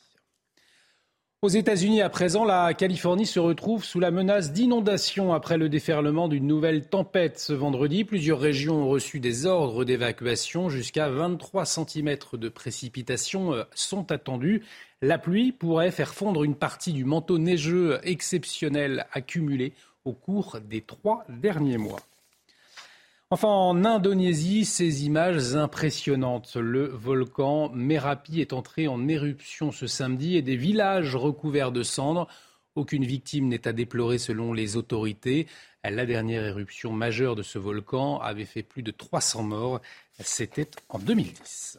Aux 1.44 1.48
États-Unis, 1.48 2.00
à 2.00 2.08
présent, 2.08 2.46
la 2.46 2.72
Californie 2.72 3.26
se 3.26 3.38
retrouve 3.38 3.84
sous 3.84 4.00
la 4.00 4.10
menace 4.10 4.50
d'inondation 4.50 5.34
après 5.34 5.58
le 5.58 5.68
déferlement 5.68 6.26
d'une 6.26 6.46
nouvelle 6.46 6.88
tempête 6.88 7.38
ce 7.38 7.52
vendredi. 7.52 8.04
Plusieurs 8.04 8.40
régions 8.40 8.84
ont 8.84 8.88
reçu 8.88 9.20
des 9.20 9.44
ordres 9.44 9.84
d'évacuation. 9.84 10.70
Jusqu'à 10.70 11.10
23 11.10 11.66
cm 11.66 12.16
de 12.32 12.48
précipitations 12.48 13.52
euh, 13.52 13.64
sont 13.74 14.10
attendus. 14.10 14.62
La 15.02 15.18
pluie 15.18 15.52
pourrait 15.52 15.90
faire 15.90 16.14
fondre 16.14 16.44
une 16.44 16.54
partie 16.54 16.94
du 16.94 17.04
manteau 17.04 17.36
neigeux 17.36 18.00
exceptionnel 18.04 19.04
accumulé 19.12 19.74
au 20.06 20.14
cours 20.14 20.60
des 20.66 20.80
trois 20.80 21.26
derniers 21.28 21.76
mois. 21.76 22.00
Enfin, 23.30 23.48
en 23.48 23.84
Indonésie, 23.84 24.64
ces 24.64 25.06
images 25.06 25.56
impressionnantes. 25.56 26.56
Le 26.56 26.86
volcan 26.86 27.70
Merapi 27.70 28.40
est 28.40 28.52
entré 28.52 28.86
en 28.86 29.08
éruption 29.08 29.72
ce 29.72 29.86
samedi 29.86 30.36
et 30.36 30.42
des 30.42 30.56
villages 30.56 31.16
recouverts 31.16 31.72
de 31.72 31.82
cendres. 31.82 32.28
Aucune 32.76 33.04
victime 33.04 33.48
n'est 33.48 33.66
à 33.66 33.72
déplorer 33.72 34.18
selon 34.18 34.52
les 34.52 34.76
autorités. 34.76 35.46
La 35.82 36.06
dernière 36.06 36.44
éruption 36.44 36.92
majeure 36.92 37.34
de 37.34 37.42
ce 37.42 37.58
volcan 37.58 38.18
avait 38.20 38.44
fait 38.44 38.62
plus 38.62 38.82
de 38.82 38.90
300 38.90 39.42
morts. 39.42 39.80
C'était 40.20 40.68
en 40.88 40.98
2010. 40.98 41.78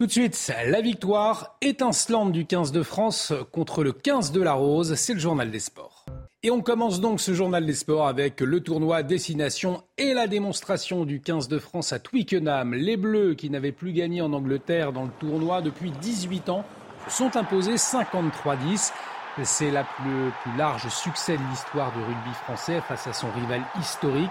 Tout 0.00 0.06
de 0.06 0.12
suite, 0.12 0.50
la 0.64 0.80
victoire 0.80 1.58
étincelante 1.60 2.32
du 2.32 2.46
15 2.46 2.72
de 2.72 2.82
France 2.82 3.34
contre 3.52 3.84
le 3.84 3.92
15 3.92 4.32
de 4.32 4.40
la 4.40 4.54
Rose. 4.54 4.94
C'est 4.94 5.12
le 5.12 5.20
journal 5.20 5.50
des 5.50 5.58
sports. 5.60 6.06
Et 6.42 6.50
on 6.50 6.62
commence 6.62 7.02
donc 7.02 7.20
ce 7.20 7.34
journal 7.34 7.66
des 7.66 7.74
sports 7.74 8.06
avec 8.06 8.40
le 8.40 8.60
tournoi 8.60 9.02
Destination 9.02 9.82
et 9.98 10.14
la 10.14 10.26
démonstration 10.26 11.04
du 11.04 11.20
15 11.20 11.48
de 11.48 11.58
France 11.58 11.92
à 11.92 11.98
Twickenham. 11.98 12.72
Les 12.72 12.96
Bleus, 12.96 13.34
qui 13.34 13.50
n'avaient 13.50 13.72
plus 13.72 13.92
gagné 13.92 14.22
en 14.22 14.32
Angleterre 14.32 14.94
dans 14.94 15.04
le 15.04 15.10
tournoi 15.20 15.60
depuis 15.60 15.90
18 15.90 16.48
ans, 16.48 16.64
sont 17.06 17.36
imposés 17.36 17.74
53-10. 17.74 18.94
C'est 19.42 19.70
le 19.70 19.82
plus, 19.96 20.56
large 20.56 20.88
succès 20.88 21.36
de 21.36 21.42
l'histoire 21.50 21.92
du 21.92 21.98
rugby 21.98 22.32
français 22.44 22.80
face 22.88 23.06
à 23.06 23.12
son 23.12 23.30
rival 23.32 23.60
historique. 23.78 24.30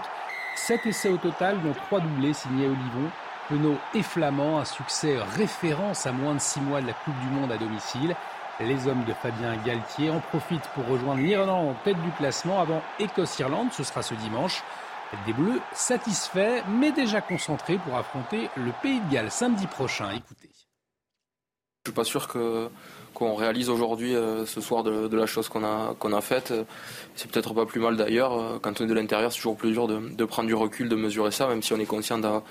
Sept 0.56 0.84
essais 0.84 1.10
au 1.10 1.16
total, 1.16 1.62
dont 1.62 1.74
trois 1.86 2.00
doublés 2.00 2.32
signés 2.34 2.66
Olivon, 2.66 3.08
Penaud 3.50 3.76
et 3.94 4.02
Flamand. 4.02 4.60
Un 4.60 4.64
succès 4.64 5.18
référence 5.36 6.06
à 6.06 6.12
moins 6.12 6.34
de 6.34 6.40
six 6.40 6.60
mois 6.60 6.80
de 6.80 6.86
la 6.86 6.92
Coupe 6.92 7.18
du 7.20 7.34
Monde 7.34 7.50
à 7.50 7.58
domicile. 7.58 8.14
Les 8.60 8.86
hommes 8.86 9.04
de 9.04 9.12
Fabien 9.12 9.56
Galtier 9.66 10.10
en 10.10 10.20
profitent 10.20 10.68
pour 10.74 10.86
rejoindre 10.86 11.20
l'Irlande 11.20 11.70
en 11.70 11.74
tête 11.82 12.00
du 12.02 12.10
classement 12.12 12.60
avant 12.60 12.80
Écosse-Irlande. 13.00 13.68
Ce 13.72 13.82
sera 13.82 14.02
ce 14.02 14.14
dimanche. 14.14 14.62
Des 15.26 15.32
Bleus 15.32 15.60
satisfaits, 15.72 16.62
mais 16.68 16.92
déjà 16.92 17.20
concentrés 17.20 17.78
pour 17.78 17.96
affronter 17.96 18.48
le 18.56 18.70
Pays 18.80 19.00
de 19.00 19.12
Galles 19.12 19.30
samedi 19.30 19.66
prochain. 19.66 20.10
Écoutez. 20.10 20.48
Je 21.84 21.90
suis 21.90 21.94
pas 21.94 22.04
sûr 22.04 22.28
qu'on 23.14 23.34
réalise 23.34 23.70
aujourd'hui, 23.70 24.14
euh, 24.14 24.46
ce 24.46 24.60
soir, 24.60 24.84
de, 24.84 25.16
la 25.16 25.26
chose 25.26 25.48
qu'on 25.48 25.64
a, 25.64 25.94
qu'on 25.98 26.12
a 26.12 26.20
faite. 26.20 26.52
C'est 27.16 27.28
peut-être 27.28 27.54
pas 27.54 27.66
plus 27.66 27.80
mal 27.80 27.96
d'ailleurs. 27.96 28.38
Euh, 28.38 28.58
quand 28.60 28.80
on 28.80 28.84
est 28.84 28.86
de 28.86 28.94
l'intérieur, 28.94 29.32
c'est 29.32 29.38
toujours 29.38 29.56
plus 29.56 29.72
dur 29.72 29.88
de, 29.88 29.98
de, 29.98 30.24
prendre 30.24 30.46
du 30.46 30.54
recul, 30.54 30.88
de 30.88 30.94
mesurer 30.94 31.32
ça, 31.32 31.48
même 31.48 31.62
si 31.62 31.72
on 31.72 31.80
est 31.80 31.86
conscient 31.86 32.18
d'avoir 32.18 32.42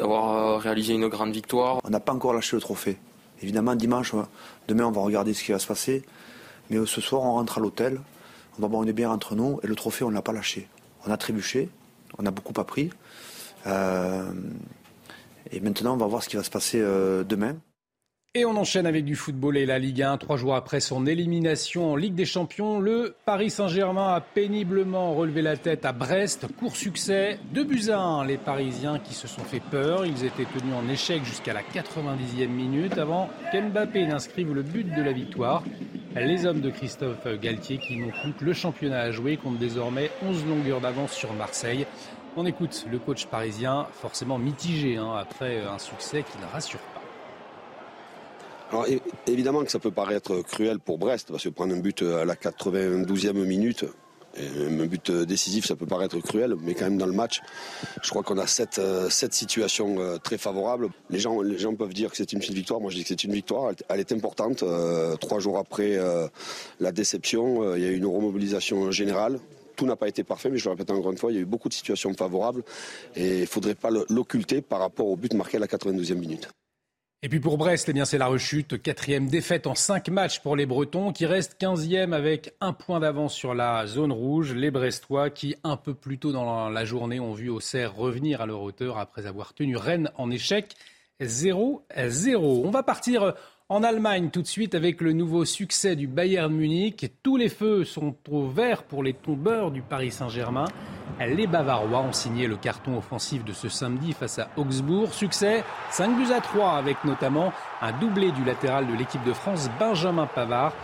euh, 0.00 0.56
réalisé 0.56 0.94
une 0.94 1.08
grande 1.08 1.32
victoire. 1.32 1.80
On 1.84 1.90
n'a 1.90 2.00
pas 2.00 2.12
encore 2.12 2.32
lâché 2.32 2.56
le 2.56 2.62
trophée. 2.62 2.98
Évidemment, 3.42 3.74
dimanche, 3.74 4.12
demain, 4.68 4.86
on 4.86 4.90
va 4.90 5.02
regarder 5.02 5.34
ce 5.34 5.44
qui 5.44 5.52
va 5.52 5.58
se 5.58 5.66
passer. 5.66 6.02
Mais 6.70 6.84
ce 6.86 7.00
soir, 7.00 7.22
on 7.22 7.32
rentre 7.32 7.58
à 7.58 7.60
l'hôtel, 7.60 8.00
on 8.58 8.62
va 8.62 8.68
boire 8.68 8.82
une 8.82 8.92
bière 8.92 9.10
entre 9.10 9.34
nous, 9.34 9.60
et 9.62 9.66
le 9.66 9.74
trophée, 9.74 10.04
on 10.04 10.10
ne 10.10 10.14
l'a 10.14 10.22
pas 10.22 10.32
lâché. 10.32 10.68
On 11.06 11.10
a 11.10 11.16
trébuché, 11.16 11.68
on 12.18 12.24
a 12.26 12.30
beaucoup 12.30 12.58
appris. 12.58 12.90
Euh, 13.66 14.32
et 15.50 15.60
maintenant, 15.60 15.94
on 15.94 15.96
va 15.96 16.06
voir 16.06 16.22
ce 16.22 16.28
qui 16.28 16.36
va 16.36 16.42
se 16.42 16.50
passer 16.50 16.80
euh, 16.80 17.24
demain. 17.24 17.56
Et 18.36 18.44
on 18.44 18.56
enchaîne 18.56 18.84
avec 18.84 19.04
du 19.04 19.14
football 19.14 19.56
et 19.56 19.64
la 19.64 19.78
Ligue 19.78 20.02
1. 20.02 20.16
Trois 20.16 20.36
jours 20.36 20.56
après 20.56 20.80
son 20.80 21.06
élimination 21.06 21.92
en 21.92 21.94
Ligue 21.94 22.16
des 22.16 22.24
Champions, 22.24 22.80
le 22.80 23.14
Paris 23.24 23.48
Saint-Germain 23.48 24.12
a 24.12 24.20
péniblement 24.20 25.14
relevé 25.14 25.40
la 25.40 25.56
tête 25.56 25.84
à 25.84 25.92
Brest. 25.92 26.48
Court 26.58 26.74
succès, 26.74 27.38
de 27.52 27.62
buts 27.62 27.90
à 27.90 28.00
1. 28.00 28.24
Les 28.24 28.36
Parisiens 28.36 28.98
qui 28.98 29.14
se 29.14 29.28
sont 29.28 29.44
fait 29.44 29.60
peur. 29.60 30.04
Ils 30.04 30.24
étaient 30.24 30.46
tenus 30.46 30.74
en 30.74 30.88
échec 30.88 31.24
jusqu'à 31.24 31.52
la 31.52 31.62
90e 31.62 32.48
minute 32.48 32.98
avant 32.98 33.30
qu'Mbappé 33.52 34.04
n'inscrive 34.04 34.52
le 34.52 34.62
but 34.62 34.92
de 34.92 35.02
la 35.02 35.12
victoire. 35.12 35.62
Les 36.16 36.44
hommes 36.44 36.60
de 36.60 36.70
Christophe 36.70 37.28
Galtier 37.40 37.78
qui 37.78 37.98
n'ont 37.98 38.32
plus 38.36 38.46
le 38.46 38.52
championnat 38.52 39.02
à 39.02 39.10
jouer 39.12 39.36
comptent 39.36 39.58
désormais 39.60 40.10
11 40.24 40.44
longueurs 40.46 40.80
d'avance 40.80 41.12
sur 41.12 41.32
Marseille. 41.34 41.86
On 42.36 42.46
écoute 42.46 42.84
le 42.90 42.98
coach 42.98 43.26
parisien, 43.26 43.86
forcément 43.92 44.38
mitigé 44.38 44.96
hein, 44.96 45.12
après 45.16 45.60
un 45.60 45.78
succès 45.78 46.24
qui 46.24 46.36
ne 46.44 46.52
rassure 46.52 46.80
pas. 46.80 47.03
Alors 48.70 48.86
évidemment 49.26 49.64
que 49.64 49.70
ça 49.70 49.78
peut 49.78 49.90
paraître 49.90 50.42
cruel 50.42 50.78
pour 50.78 50.98
Brest, 50.98 51.28
parce 51.30 51.44
que 51.44 51.48
prendre 51.48 51.74
un 51.74 51.80
but 51.80 52.02
à 52.02 52.24
la 52.24 52.34
92e 52.34 53.32
minute, 53.32 53.84
un 54.36 54.86
but 54.86 55.10
décisif, 55.10 55.66
ça 55.66 55.76
peut 55.76 55.86
paraître 55.86 56.18
cruel, 56.20 56.54
mais 56.60 56.74
quand 56.74 56.84
même 56.84 56.98
dans 56.98 57.06
le 57.06 57.12
match, 57.12 57.40
je 58.02 58.10
crois 58.10 58.22
qu'on 58.22 58.38
a 58.38 58.46
sept, 58.46 58.80
sept, 59.08 59.32
situations 59.32 59.96
euh, 59.98 60.16
très 60.18 60.38
favorables. 60.38 60.88
Les 61.10 61.18
gens, 61.18 61.36
peuvent 61.76 61.94
dire 61.94 62.10
que 62.10 62.16
c'est 62.16 62.32
une 62.32 62.40
petite 62.40 62.54
victoire. 62.54 62.80
Moi, 62.80 62.90
je 62.90 62.96
dis 62.96 63.02
que 63.02 63.08
c'est 63.08 63.24
une 63.24 63.32
victoire. 63.32 63.72
Elle, 63.88 64.00
est 64.00 64.12
importante. 64.12 64.62
Euh, 64.62 65.16
trois 65.16 65.38
jours 65.38 65.58
après 65.58 65.96
euh, 65.96 66.26
la 66.80 66.92
déception, 66.92 67.74
il 67.76 67.82
y 67.82 67.86
a 67.86 67.90
eu 67.90 67.96
une 67.96 68.06
remobilisation 68.06 68.90
générale 68.90 69.38
tout 69.76 69.86
n'a 69.86 69.96
pas 69.96 70.06
été 70.06 70.22
parfait, 70.22 70.50
mais 70.50 70.58
je 70.58 70.66
le 70.66 70.70
répète 70.70 70.92
encore 70.92 71.10
une 71.10 71.18
fois, 71.18 71.32
il 71.32 71.34
y 71.34 71.38
a 71.38 71.40
eu 71.40 71.46
beaucoup 71.46 71.68
de 71.68 71.74
situations 71.74 72.14
favorables 72.14 72.62
et 73.16 73.38
il 73.38 73.40
ne 73.40 73.46
faudrait 73.46 73.74
pas 73.74 73.90
l'occulter 73.90 74.62
par 74.62 74.78
rapport 74.78 75.08
au 75.08 75.16
but 75.16 75.34
marqué 75.34 75.56
à 75.56 75.60
la 75.60 75.66
92e 75.66 76.14
minute. 76.14 76.48
Et 77.24 77.28
puis 77.30 77.40
pour 77.40 77.56
Brest, 77.56 77.88
eh 77.88 78.04
c'est 78.04 78.18
la 78.18 78.26
rechute. 78.26 78.82
Quatrième 78.82 79.28
défaite 79.28 79.66
en 79.66 79.74
cinq 79.74 80.10
matchs 80.10 80.40
pour 80.40 80.56
les 80.56 80.66
Bretons, 80.66 81.10
qui 81.10 81.24
restent 81.24 81.56
quinzième 81.56 82.12
avec 82.12 82.52
un 82.60 82.74
point 82.74 83.00
d'avance 83.00 83.32
sur 83.32 83.54
la 83.54 83.86
zone 83.86 84.12
rouge. 84.12 84.52
Les 84.52 84.70
Brestois, 84.70 85.30
qui 85.30 85.56
un 85.64 85.78
peu 85.78 85.94
plus 85.94 86.18
tôt 86.18 86.32
dans 86.32 86.68
la 86.68 86.84
journée 86.84 87.20
ont 87.20 87.32
vu 87.32 87.48
Auxerre 87.48 87.96
revenir 87.96 88.42
à 88.42 88.46
leur 88.46 88.60
hauteur 88.60 88.98
après 88.98 89.24
avoir 89.24 89.54
tenu 89.54 89.74
Rennes 89.74 90.10
en 90.18 90.30
échec 90.30 90.74
0-0. 91.22 91.80
On 92.36 92.70
va 92.70 92.82
partir 92.82 93.32
en 93.70 93.82
Allemagne, 93.82 94.28
tout 94.28 94.42
de 94.42 94.46
suite, 94.46 94.74
avec 94.74 95.00
le 95.00 95.12
nouveau 95.12 95.46
succès 95.46 95.96
du 95.96 96.06
Bayern 96.06 96.52
Munich, 96.52 97.10
tous 97.22 97.38
les 97.38 97.48
feux 97.48 97.84
sont 97.84 98.14
au 98.30 98.46
vert 98.46 98.82
pour 98.82 99.02
les 99.02 99.14
tombeurs 99.14 99.70
du 99.70 99.80
Paris 99.80 100.10
Saint-Germain. 100.10 100.66
Les 101.18 101.46
Bavarois 101.46 102.00
ont 102.00 102.12
signé 102.12 102.46
le 102.46 102.56
carton 102.56 102.98
offensif 102.98 103.42
de 103.42 103.54
ce 103.54 103.70
samedi 103.70 104.12
face 104.12 104.38
à 104.38 104.50
Augsbourg. 104.58 105.14
Succès 105.14 105.64
5 105.90 106.14
buts 106.14 106.32
à 106.32 106.42
3 106.42 106.72
avec 106.72 107.02
notamment 107.04 107.54
un 107.80 107.92
doublé 107.92 108.32
du 108.32 108.44
latéral 108.44 108.86
de 108.86 108.92
l'équipe 108.92 109.24
de 109.24 109.32
France, 109.32 109.70
Benjamin 109.80 110.26
Pavard. 110.26 110.74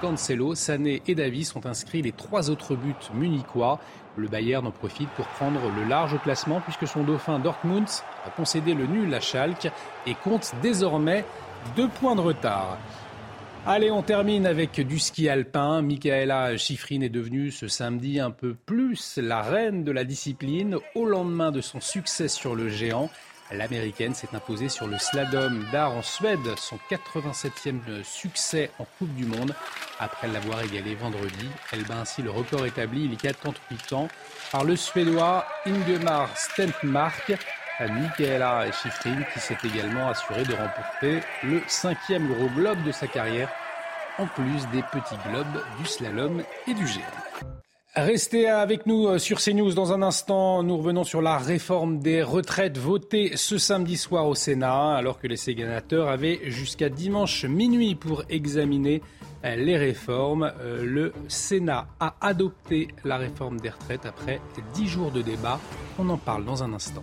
Cancelo, 0.00 0.54
Sané 0.54 1.02
et 1.08 1.14
Davis 1.14 1.56
ont 1.56 1.64
inscrit 1.64 2.02
les 2.02 2.12
trois 2.12 2.50
autres 2.50 2.76
buts 2.76 2.94
munichois. 3.14 3.80
Le 4.16 4.28
Bayern 4.28 4.66
en 4.66 4.70
profite 4.70 5.08
pour 5.10 5.26
prendre 5.26 5.60
le 5.74 5.88
large 5.88 6.20
classement 6.22 6.60
puisque 6.60 6.86
son 6.86 7.02
dauphin 7.02 7.38
Dortmund 7.38 7.88
a 8.26 8.30
concédé 8.30 8.74
le 8.74 8.86
nul 8.86 9.12
à 9.14 9.20
Schalke 9.20 9.72
et 10.06 10.14
compte 10.14 10.52
désormais 10.62 11.24
deux 11.76 11.88
points 11.88 12.16
de 12.16 12.20
retard. 12.20 12.78
Allez, 13.66 13.90
on 13.90 14.02
termine 14.02 14.46
avec 14.46 14.80
du 14.80 14.98
ski 14.98 15.28
alpin. 15.28 15.82
Michaela 15.82 16.56
Schifrin 16.56 17.02
est 17.02 17.10
devenue 17.10 17.50
ce 17.50 17.68
samedi 17.68 18.18
un 18.18 18.30
peu 18.30 18.54
plus 18.54 19.18
la 19.18 19.42
reine 19.42 19.84
de 19.84 19.92
la 19.92 20.04
discipline 20.04 20.78
au 20.94 21.04
lendemain 21.04 21.50
de 21.50 21.60
son 21.60 21.80
succès 21.80 22.28
sur 22.28 22.54
le 22.54 22.70
géant. 22.70 23.10
L'américaine 23.52 24.14
s'est 24.14 24.28
imposée 24.32 24.68
sur 24.68 24.86
le 24.86 24.96
slalom 24.96 25.64
d'art 25.72 25.92
en 25.92 26.02
Suède, 26.02 26.38
son 26.56 26.78
87e 26.90 28.04
succès 28.04 28.70
en 28.78 28.86
Coupe 28.98 29.14
du 29.14 29.26
Monde. 29.26 29.54
Après 29.98 30.28
l'avoir 30.28 30.62
égalé 30.62 30.94
vendredi, 30.94 31.48
elle 31.72 31.82
bat 31.84 32.00
ainsi 32.00 32.22
le 32.22 32.30
record 32.30 32.64
établi 32.64 33.04
il 33.04 33.22
y 33.22 33.28
a 33.28 33.34
38 33.34 33.92
ans 33.92 34.08
par 34.52 34.64
le 34.64 34.76
Suédois 34.76 35.44
Ingemar 35.66 36.30
Stenmark. 36.36 37.32
Michaela 37.88 38.70
Schifrin 38.72 39.22
qui 39.32 39.40
s'est 39.40 39.58
également 39.64 40.08
assuré 40.08 40.44
de 40.44 40.54
remporter 40.54 41.20
le 41.42 41.60
cinquième 41.66 42.28
gros 42.28 42.48
globe 42.48 42.82
de 42.84 42.92
sa 42.92 43.06
carrière, 43.06 43.50
en 44.18 44.26
plus 44.26 44.66
des 44.72 44.82
petits 44.82 45.16
globes 45.28 45.62
du 45.78 45.86
slalom 45.86 46.42
et 46.66 46.74
du 46.74 46.86
géant. 46.86 47.50
Restez 47.96 48.48
avec 48.48 48.86
nous 48.86 49.08
euh, 49.08 49.18
sur 49.18 49.40
CNews 49.40 49.74
dans 49.74 49.92
un 49.92 50.00
instant. 50.00 50.62
Nous 50.62 50.76
revenons 50.76 51.02
sur 51.02 51.20
la 51.20 51.38
réforme 51.38 51.98
des 51.98 52.22
retraites 52.22 52.78
votée 52.78 53.32
ce 53.34 53.58
samedi 53.58 53.96
soir 53.96 54.28
au 54.28 54.36
Sénat, 54.36 54.94
alors 54.94 55.18
que 55.18 55.26
les 55.26 55.36
sénateurs 55.36 56.08
avaient 56.08 56.38
jusqu'à 56.44 56.88
dimanche 56.88 57.44
minuit 57.46 57.96
pour 57.96 58.22
examiner 58.28 59.02
euh, 59.44 59.56
les 59.56 59.76
réformes. 59.76 60.52
Euh, 60.60 60.84
le 60.84 61.12
Sénat 61.26 61.88
a 61.98 62.14
adopté 62.20 62.86
la 63.04 63.16
réforme 63.16 63.58
des 63.58 63.70
retraites 63.70 64.06
après 64.06 64.40
dix 64.72 64.86
jours 64.86 65.10
de 65.10 65.22
débat. 65.22 65.58
On 65.98 66.08
en 66.10 66.16
parle 66.16 66.44
dans 66.44 66.62
un 66.62 66.72
instant. 66.72 67.02